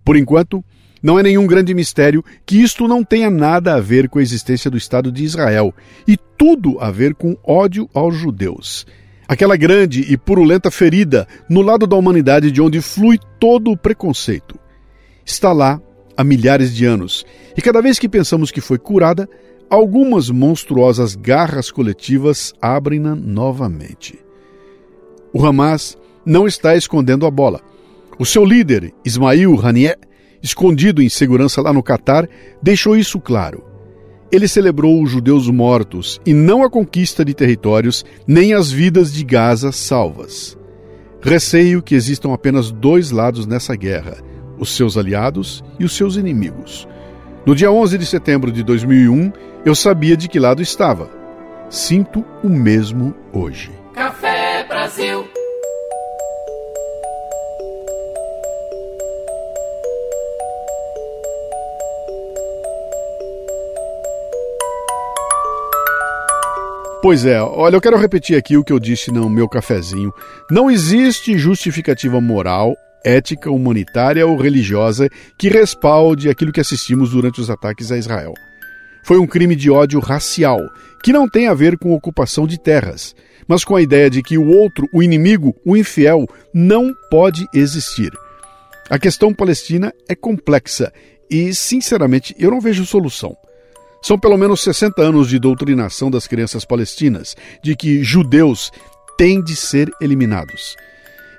Por 0.04 0.18
enquanto, 0.18 0.64
não 1.02 1.20
é 1.20 1.24
nenhum 1.24 1.46
grande 1.46 1.74
mistério 1.74 2.24
que 2.46 2.62
isto 2.62 2.88
não 2.88 3.04
tenha 3.04 3.30
nada 3.30 3.76
a 3.76 3.82
ver 3.82 4.08
com 4.08 4.20
a 4.20 4.22
existência 4.22 4.72
do 4.72 4.78
Estado 4.78 5.12
de 5.12 5.24
Israel 5.24 5.74
e 6.08 6.18
tudo 6.38 6.80
a 6.80 6.90
ver 6.90 7.14
com 7.14 7.38
ódio 7.44 7.90
aos 7.94 8.16
judeus. 8.16 8.86
Aquela 9.28 9.58
grande 9.58 10.02
e 10.02 10.18
purulenta 10.18 10.72
ferida 10.72 11.28
no 11.50 11.62
lado 11.62 11.86
da 11.86 11.96
humanidade 11.96 12.52
de 12.52 12.62
onde 12.62 12.82
flui 12.82 13.20
todo 13.40 13.72
o 13.72 13.78
preconceito. 13.78 14.58
Está 15.26 15.52
lá 15.52 15.82
há 16.16 16.24
milhares 16.24 16.74
de 16.74 16.86
anos 16.86 17.26
e 17.58 17.62
cada 17.62 17.82
vez 17.82 18.00
que 18.00 18.08
pensamos 18.08 18.52
que 18.52 18.62
foi 18.62 18.78
curada, 18.78 19.28
algumas 19.70 20.30
monstruosas 20.30 21.16
garras 21.16 21.72
coletivas 21.72 22.54
abrem-na 22.62 23.16
novamente. 23.16 24.20
O 25.34 25.46
Hamas 25.46 25.98
não 26.26 26.48
está 26.48 26.76
escondendo 26.76 27.26
a 27.26 27.32
bola. 27.32 27.62
O 28.18 28.26
seu 28.26 28.46
líder, 28.46 28.94
Ismail 29.04 29.60
Haniyeh, 29.60 29.98
escondido 30.42 31.02
em 31.02 31.10
segurança 31.10 31.62
lá 31.62 31.74
no 31.74 31.82
Catar, 31.82 32.28
deixou 32.62 32.96
isso 32.96 33.20
claro. 33.20 33.64
Ele 34.32 34.48
celebrou 34.48 35.02
os 35.02 35.12
judeus 35.12 35.48
mortos 35.48 36.20
e 36.26 36.34
não 36.34 36.64
a 36.64 36.70
conquista 36.70 37.24
de 37.24 37.34
territórios 37.34 38.04
nem 38.28 38.54
as 38.54 38.72
vidas 38.72 39.14
de 39.14 39.24
Gaza 39.24 39.72
salvas. 39.72 40.58
Receio 41.22 41.82
que 41.82 41.96
existam 41.96 42.34
apenas 42.34 42.72
dois 42.72 43.12
lados 43.12 43.46
nessa 43.46 43.76
guerra: 43.76 44.18
os 44.58 44.76
seus 44.76 44.98
aliados 44.98 45.64
e 45.80 45.86
os 45.86 45.96
seus 45.96 46.16
inimigos. 46.16 46.88
No 47.46 47.56
dia 47.56 47.72
11 47.72 47.98
de 47.98 48.06
setembro 48.06 48.52
de 48.52 48.64
2001, 48.64 49.32
eu 49.66 49.76
sabia 49.76 50.18
de 50.18 50.28
que 50.28 50.40
lado 50.40 50.62
estava. 50.62 51.10
Sinto 51.70 52.26
o 52.44 52.50
mesmo 52.50 53.14
hoje. 53.32 53.72
Café 53.94 54.66
Brasil. 54.68 55.33
Pois 67.04 67.26
é, 67.26 67.42
olha, 67.42 67.76
eu 67.76 67.82
quero 67.82 67.98
repetir 67.98 68.38
aqui 68.38 68.56
o 68.56 68.64
que 68.64 68.72
eu 68.72 68.80
disse 68.80 69.12
no 69.12 69.30
meu 69.30 69.50
cafezinho. 69.50 70.10
Não 70.50 70.72
existe 70.72 71.38
justificativa 71.38 72.22
moral, 72.22 72.78
ética, 73.04 73.52
humanitária 73.52 74.26
ou 74.26 74.38
religiosa 74.38 75.10
que 75.38 75.50
respalde 75.50 76.30
aquilo 76.30 76.54
que 76.54 76.62
assistimos 76.62 77.10
durante 77.10 77.42
os 77.42 77.50
ataques 77.50 77.92
a 77.92 77.98
Israel. 77.98 78.32
Foi 79.04 79.20
um 79.20 79.28
crime 79.28 79.54
de 79.54 79.70
ódio 79.70 80.00
racial, 80.00 80.62
que 81.04 81.12
não 81.12 81.28
tem 81.28 81.50
a 81.50 81.54
ver 81.54 81.78
com 81.78 81.94
ocupação 81.94 82.48
de 82.48 82.58
terras, 82.58 83.14
mas 83.50 83.66
com 83.66 83.76
a 83.76 83.82
ideia 83.82 84.10
de 84.10 84.24
que 84.24 84.38
o 84.38 84.48
outro, 84.48 84.88
o 84.94 85.04
inimigo, 85.04 85.54
o 85.66 85.76
infiel, 85.76 86.26
não 86.54 86.94
pode 87.12 87.46
existir. 87.54 88.14
A 88.90 88.98
questão 88.98 89.34
palestina 89.34 89.92
é 90.08 90.16
complexa 90.16 90.90
e, 91.30 91.54
sinceramente, 91.54 92.34
eu 92.40 92.50
não 92.50 92.62
vejo 92.62 92.86
solução. 92.86 93.36
São 94.04 94.20
pelo 94.20 94.38
menos 94.38 94.62
60 94.62 95.02
anos 95.02 95.30
de 95.30 95.40
doutrinação 95.40 96.12
das 96.12 96.28
crianças 96.28 96.66
palestinas 96.66 97.38
de 97.64 97.74
que 97.74 98.04
judeus 98.04 98.70
têm 99.18 99.42
de 99.42 99.56
ser 99.56 99.90
eliminados. 100.02 100.76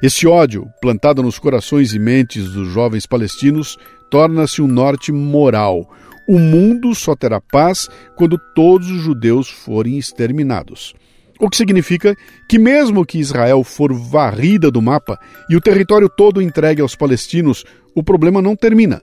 Esse 0.02 0.26
ódio, 0.26 0.66
plantado 0.80 1.22
nos 1.22 1.38
corações 1.38 1.92
e 1.92 1.98
mentes 1.98 2.52
dos 2.52 2.68
jovens 2.68 3.06
palestinos, 3.06 3.76
torna-se 4.10 4.62
um 4.62 4.66
norte 4.66 5.12
moral. 5.12 5.86
O 6.26 6.38
mundo 6.38 6.94
só 6.94 7.14
terá 7.14 7.38
paz 7.38 7.86
quando 8.16 8.40
todos 8.54 8.90
os 8.90 9.02
judeus 9.02 9.50
forem 9.50 9.98
exterminados. 9.98 10.94
O 11.38 11.50
que 11.50 11.58
significa 11.58 12.16
que, 12.48 12.58
mesmo 12.58 13.04
que 13.04 13.18
Israel 13.18 13.62
for 13.62 13.92
varrida 13.92 14.70
do 14.70 14.80
mapa 14.80 15.18
e 15.50 15.56
o 15.56 15.60
território 15.60 16.08
todo 16.08 16.40
entregue 16.40 16.80
aos 16.80 16.96
palestinos, 16.96 17.62
o 17.94 18.02
problema 18.02 18.40
não 18.40 18.56
termina. 18.56 19.02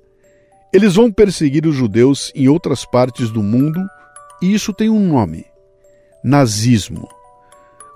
Eles 0.74 0.96
vão 0.96 1.12
perseguir 1.12 1.66
os 1.66 1.76
judeus 1.76 2.32
em 2.34 2.48
outras 2.48 2.86
partes 2.86 3.30
do 3.30 3.44
mundo 3.44 3.86
e 4.42 4.54
isso 4.54 4.74
tem 4.74 4.90
um 4.90 5.06
nome: 5.06 5.46
nazismo. 6.24 7.10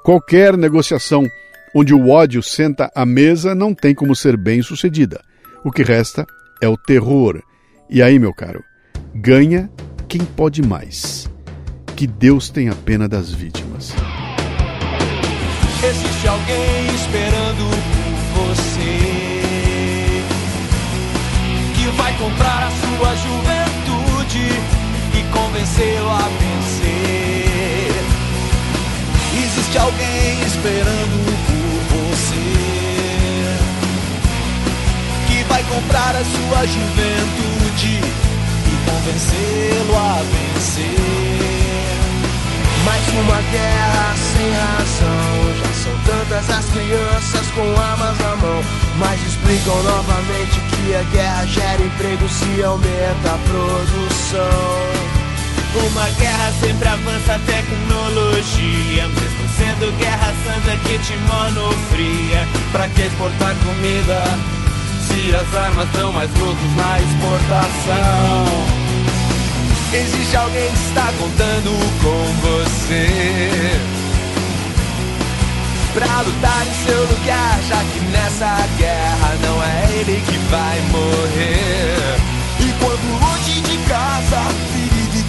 Qualquer 0.04 0.58
negociação 0.58 1.26
onde 1.74 1.94
o 1.94 2.10
ódio 2.10 2.44
senta 2.44 2.92
à 2.94 3.06
mesa 3.06 3.56
não 3.56 3.74
tem 3.74 3.96
como 3.96 4.16
ser 4.16 4.38
bem 4.38 4.62
sucedida. 4.62 5.22
O 5.64 5.72
que 5.72 5.84
resta 5.84 6.26
é 6.62 6.68
o 6.68 6.78
terror. 6.78 7.42
E 7.90 8.02
aí, 8.02 8.20
meu 8.20 8.34
caro, 8.34 8.64
ganha 9.14 9.70
quem 10.08 10.24
pode 10.24 10.62
mais. 10.62 11.30
Que 11.96 12.06
Deus 12.06 12.50
tenha 12.50 12.76
pena 12.76 13.08
das 13.08 13.32
vítimas. 13.32 13.94
Existe 15.84 16.28
alguém 16.28 16.96
esperando 16.96 17.75
comprar 22.26 22.64
a 22.64 22.72
sua 22.72 23.16
juventude 23.16 24.50
e 25.14 25.24
convencê-lo 25.32 26.10
a 26.10 26.28
vencer. 26.40 27.94
Existe 29.44 29.78
alguém 29.78 30.42
esperando 30.48 31.18
por 31.46 31.82
você 31.96 32.48
que 35.28 35.44
vai 35.44 35.64
comprar 35.66 36.16
a 36.16 36.26
sua 36.26 36.66
juventude 36.66 38.02
e 38.66 38.90
convencê-lo 38.90 39.96
a 39.96 40.24
vencer. 40.24 41.35
Mais 42.86 43.08
uma 43.10 43.42
guerra 43.52 44.16
sem 44.16 44.52
razão. 44.52 45.56
Já 45.60 45.74
são 45.84 45.98
tantas 46.06 46.50
as 46.50 46.66
crianças 46.66 47.48
com 47.56 47.82
armas 47.82 48.18
na 48.20 48.36
mão. 48.36 48.64
Mas 49.00 49.20
explicam 49.26 49.82
novamente 49.84 50.60
que 50.70 50.96
a 50.96 51.02
guerra 51.12 51.46
gera 51.48 51.82
emprego 51.82 52.30
se 52.30 52.64
aumenta 52.64 53.34
a 53.34 53.38
produção. 53.50 55.16
Uma 55.88 56.10
guerra 56.12 56.54
sempre 56.62 56.88
avança 56.88 57.36
a 57.36 57.40
tecnologia 57.40 59.08
Mesmo 59.10 59.50
sendo 59.58 59.98
guerra 59.98 60.34
santa 60.46 60.78
que 60.78 60.98
te 61.00 61.18
monofria 61.18 62.48
Pra 62.72 62.88
que 62.88 63.02
exportar 63.02 63.54
comida 63.56 64.24
Se 65.06 65.36
as 65.36 65.54
armas 65.54 65.90
são 65.94 66.14
mais 66.14 66.30
lucros 66.40 66.76
na 66.78 66.98
exportação 67.02 68.85
Existe 69.96 70.36
alguém 70.36 70.70
que 70.72 70.88
está 70.88 71.12
contando 71.20 71.72
com 72.04 72.48
você 72.48 73.80
Pra 75.94 76.22
lutar 76.22 76.68
em 76.68 76.86
seu 76.86 77.02
lugar 77.02 77.60
Já 77.70 77.78
que 77.78 78.00
nessa 78.12 78.68
guerra 78.78 79.36
não 79.42 79.64
é 79.64 80.00
ele 80.00 80.22
que 80.26 80.38
vai 80.50 80.82
morrer 80.92 82.18
E 82.60 82.74
quando 82.80 83.22
longe 83.22 83.62
de 83.62 83.78
casa 83.88 84.66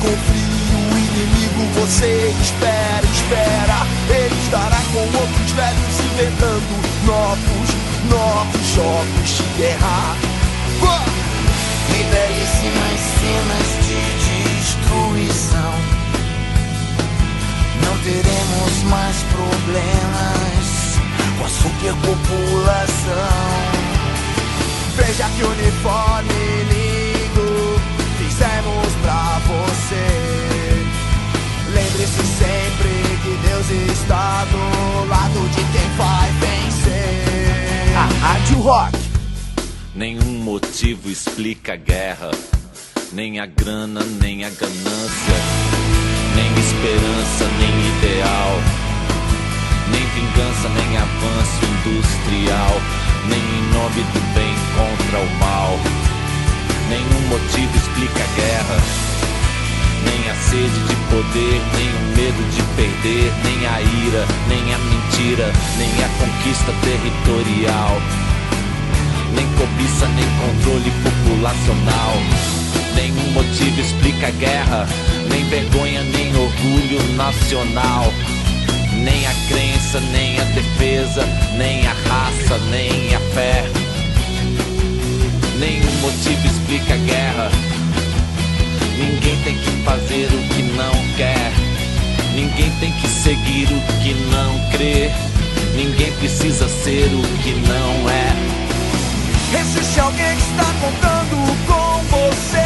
com 0.01 0.09
frio, 0.09 0.57
o 0.93 0.99
inimigo 0.99 1.81
você 1.81 2.35
espera, 2.41 3.03
espera. 3.13 3.87
Ele 4.09 4.37
estará 4.43 4.81
com 4.93 5.01
outros 5.01 5.51
velhos 5.53 6.01
inventando 6.13 6.75
novos, 7.05 7.69
novos 8.11 8.67
jogos 8.75 9.31
de 9.37 9.63
guerra. 9.63 10.17
E 11.89 12.03
belíssimas 12.05 13.01
cenas 13.19 13.69
de 13.87 14.26
Não 17.85 17.99
teremos 17.99 18.83
mais 18.91 19.17
problemas 19.33 20.67
com 21.39 21.45
a 21.45 21.49
superpopulação. 21.49 22.97
Veja 24.97 25.29
que 25.37 25.45
uniforme 25.45 26.37
fizemos 28.37 28.95
pra 29.03 29.41
você. 29.47 30.07
Lembre-se 31.73 32.23
sempre 32.39 32.91
que 33.23 33.49
Deus 33.49 33.71
está 33.93 34.45
do 34.45 35.09
lado 35.09 35.49
de 35.49 35.63
quem 35.73 35.89
vai 35.97 36.31
vencer. 36.41 37.97
A 37.97 38.27
Rádio 38.27 38.59
Rock. 38.61 38.99
Nenhum 39.95 40.39
motivo 40.43 41.09
explica 41.09 41.73
a 41.73 41.77
guerra, 41.77 42.31
nem 43.13 43.39
a 43.41 43.47
grana, 43.47 44.01
nem 44.21 44.45
a 44.45 44.49
ganância, 44.51 45.39
nem 46.35 46.53
esperança, 46.59 47.45
nem 47.59 47.75
ideal, 47.99 48.61
nem 49.91 50.07
vingança, 50.15 50.69
nem 50.69 50.97
avanço 50.97 51.65
industrial, 51.65 52.81
nem 53.29 53.39
em 53.39 53.73
nome 53.73 54.03
do 54.13 54.21
bem 54.35 54.55
contra 54.77 55.19
o 55.21 55.39
mal 55.39 56.07
Nenhum 56.89 57.21
motivo 57.29 57.77
explica 57.77 58.23
a 58.23 58.35
guerra. 58.37 58.77
Nem 60.05 60.31
a 60.31 60.35
sede 60.37 60.81
de 60.87 60.97
poder, 61.11 61.61
nem 61.75 61.89
o 61.89 62.17
medo 62.17 62.51
de 62.55 62.63
perder, 62.77 63.33
nem 63.43 63.67
a 63.67 63.81
ira, 63.81 64.25
nem 64.49 64.73
a 64.73 64.79
mentira, 64.79 65.53
nem 65.79 65.91
a 66.05 66.09
conquista 66.21 66.73
territorial. 66.83 68.01
Nem 69.35 69.47
cobiça, 69.59 70.07
nem 70.07 70.29
controle 70.39 70.93
populacional. 71.03 72.56
Nenhum 72.97 73.31
motivo 73.31 73.81
explica 73.81 74.27
a 74.27 74.31
guerra, 74.33 74.89
nem 75.31 75.45
vergonha, 75.45 76.03
nem 76.03 76.35
orgulho 76.35 77.01
nacional. 77.15 78.13
Nem 78.93 79.25
a 79.27 79.35
crença, 79.49 80.01
nem 80.11 80.41
a 80.41 80.45
defesa, 80.45 81.25
nem 81.57 81.87
a 81.87 81.93
raça, 81.93 82.59
nem 82.71 83.15
a 83.15 83.21
fé 83.35 83.71
Nenhum 85.59 85.91
motivo 86.03 86.47
explica 86.47 86.93
a 86.93 86.97
guerra. 86.99 87.51
Ninguém 88.99 89.37
tem 89.43 89.57
que 89.57 89.71
fazer 89.85 90.27
o 90.27 90.55
que 90.55 90.63
não 90.63 90.93
quer. 91.17 91.51
Ninguém 92.35 92.71
tem 92.79 92.93
que 92.93 93.09
seguir 93.09 93.69
o 93.73 93.81
que 94.03 94.13
não 94.31 94.71
crê. 94.73 95.11
Ninguém 95.75 96.13
precisa 96.13 96.69
ser 96.69 97.07
o 97.07 97.23
que 97.43 97.55
não 97.67 98.11
é. 98.11 99.59
Existe 99.59 99.99
alguém 99.99 100.37
que 100.37 100.43
está 100.43 100.65
contando 100.81 101.67
com 101.67 102.05
você. 102.05 102.66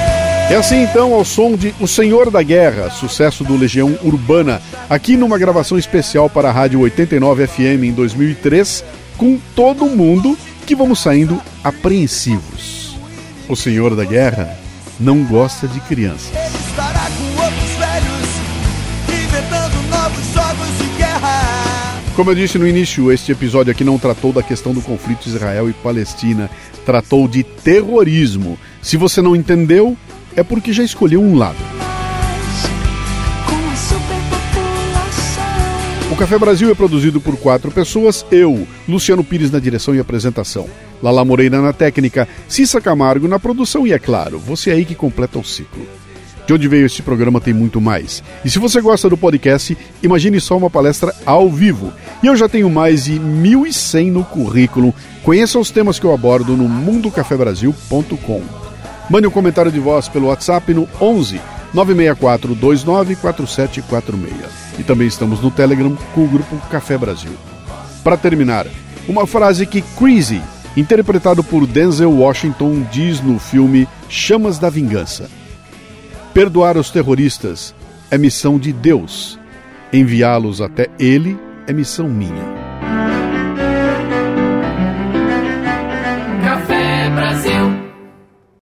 É 0.51 0.57
assim 0.57 0.83
então 0.83 1.15
ao 1.15 1.25
som 1.25 1.55
de 1.55 1.73
O 1.81 1.87
Senhor 1.87 2.31
da 2.31 2.43
Guerra, 2.43 2.91
sucesso 2.91 3.45
do 3.45 3.57
Legião 3.57 3.97
Urbana, 4.03 4.61
aqui 4.89 5.17
numa 5.17 5.39
gravação 5.39 5.79
especial 5.79 6.29
para 6.29 6.49
a 6.49 6.53
Rádio 6.53 6.81
89 6.81 7.47
FM 7.47 7.85
em 7.85 7.93
2003, 7.93 8.85
com 9.17 9.39
todo 9.55 9.87
mundo 9.87 10.37
que 10.67 10.75
vamos 10.75 11.01
saindo 11.01 11.41
apreensivos 11.63 12.81
o 13.51 13.57
senhor 13.57 13.97
da 13.97 14.05
guerra 14.05 14.57
não 14.99 15.25
gosta 15.25 15.67
de 15.67 15.81
crianças. 15.81 16.31
Ele 16.33 16.57
estará 16.69 17.01
com 17.01 17.43
outros 17.43 17.71
velhos, 17.73 18.29
inventando 19.09 19.89
novos 19.91 20.27
jogos 20.33 20.79
de 20.79 20.97
guerra. 20.97 22.01
Como 22.15 22.31
eu 22.31 22.35
disse 22.35 22.59
no 22.59 22.67
início, 22.67 23.11
este 23.11 23.33
episódio 23.33 23.73
aqui 23.73 23.83
não 23.83 23.99
tratou 23.99 24.33
da 24.33 24.43
questão 24.43 24.73
do 24.73 24.81
conflito 24.81 25.27
Israel 25.27 25.69
e 25.69 25.73
Palestina, 25.73 26.49
tratou 26.87 27.27
de 27.27 27.43
terrorismo. 27.43 28.57
Se 28.81 28.97
você 28.97 29.21
não 29.21 29.35
entendeu, 29.35 29.97
é 30.41 30.43
porque 30.43 30.73
já 30.73 30.83
escolheu 30.83 31.21
um 31.21 31.37
lado. 31.37 31.59
O 36.11 36.17
Café 36.17 36.39
Brasil 36.39 36.71
é 36.71 36.75
produzido 36.75 37.21
por 37.21 37.37
quatro 37.37 37.71
pessoas, 37.71 38.27
eu, 38.33 38.67
Luciano 38.89 39.23
Pires 39.23 39.51
na 39.51 39.61
direção 39.61 39.95
e 39.95 40.01
apresentação. 40.01 40.67
Lala 41.03 41.25
Moreira 41.25 41.61
na 41.61 41.73
técnica, 41.73 42.27
Cissa 42.49 42.81
Camargo 42.81 43.29
na 43.29 43.39
produção 43.39 43.87
e, 43.87 43.93
é 43.93 43.99
claro, 43.99 44.39
você 44.39 44.71
aí 44.71 44.85
que 44.85 44.95
completa 44.95 45.39
o 45.39 45.45
ciclo. 45.45 45.87
De 46.47 46.55
onde 46.55 46.67
veio 46.67 46.87
este 46.87 47.03
programa 47.03 47.41
tem 47.41 47.55
muito 47.55 47.81
mais. 47.81 48.25
E 48.45 48.51
se 48.51 48.59
você 48.59 48.81
gosta 48.81 49.09
do 49.09 49.17
podcast, 49.17 49.77
imagine 50.03 50.41
só 50.41 50.57
uma 50.57 50.69
palestra 50.69 51.15
ao 51.25 51.49
vivo. 51.49 51.93
E 52.23 52.27
eu 52.27 52.35
já 52.35 52.49
tenho 52.49 52.69
mais 52.69 53.05
de 53.05 53.21
1.100 53.21 54.11
no 54.11 54.25
currículo. 54.25 54.93
Conheça 55.23 55.59
os 55.59 55.71
temas 55.71 55.99
que 55.99 56.07
eu 56.07 56.13
abordo 56.13 56.57
no 56.57 56.69
mundocafebrasil.com. 56.69 58.70
Mande 59.11 59.27
um 59.27 59.31
comentário 59.31 59.73
de 59.73 59.81
voz 59.81 60.09
pelo 60.09 60.29
WhatsApp 60.29 60.73
no 60.73 60.89
11 61.01 61.41
964 61.75 62.55
29 62.55 63.17
4746. 63.17 64.79
E 64.79 64.85
também 64.85 65.09
estamos 65.09 65.41
no 65.41 65.51
Telegram 65.51 65.97
com 66.15 66.25
o 66.25 66.29
grupo 66.29 66.57
Café 66.71 66.97
Brasil. 66.97 67.33
Para 68.05 68.17
terminar, 68.17 68.67
uma 69.09 69.27
frase 69.27 69.67
que 69.67 69.83
Crazy 69.83 70.41
interpretado 70.77 71.43
por 71.43 71.67
Denzel 71.67 72.13
Washington, 72.13 72.87
diz 72.93 73.21
no 73.21 73.41
filme 73.41 73.89
Chamas 74.09 74.61
da 74.61 74.71
Vingança: 74.71 75.29
Perdoar 76.33 76.77
os 76.77 76.91
terroristas 76.91 77.75
é 78.13 78.17
missão 78.17 78.61
de 78.61 78.73
Deus, 78.73 79.39
enviá-los 79.93 80.61
até 80.61 80.87
ele 81.01 81.37
é 81.67 81.73
missão 81.73 82.09
minha. 82.09 82.70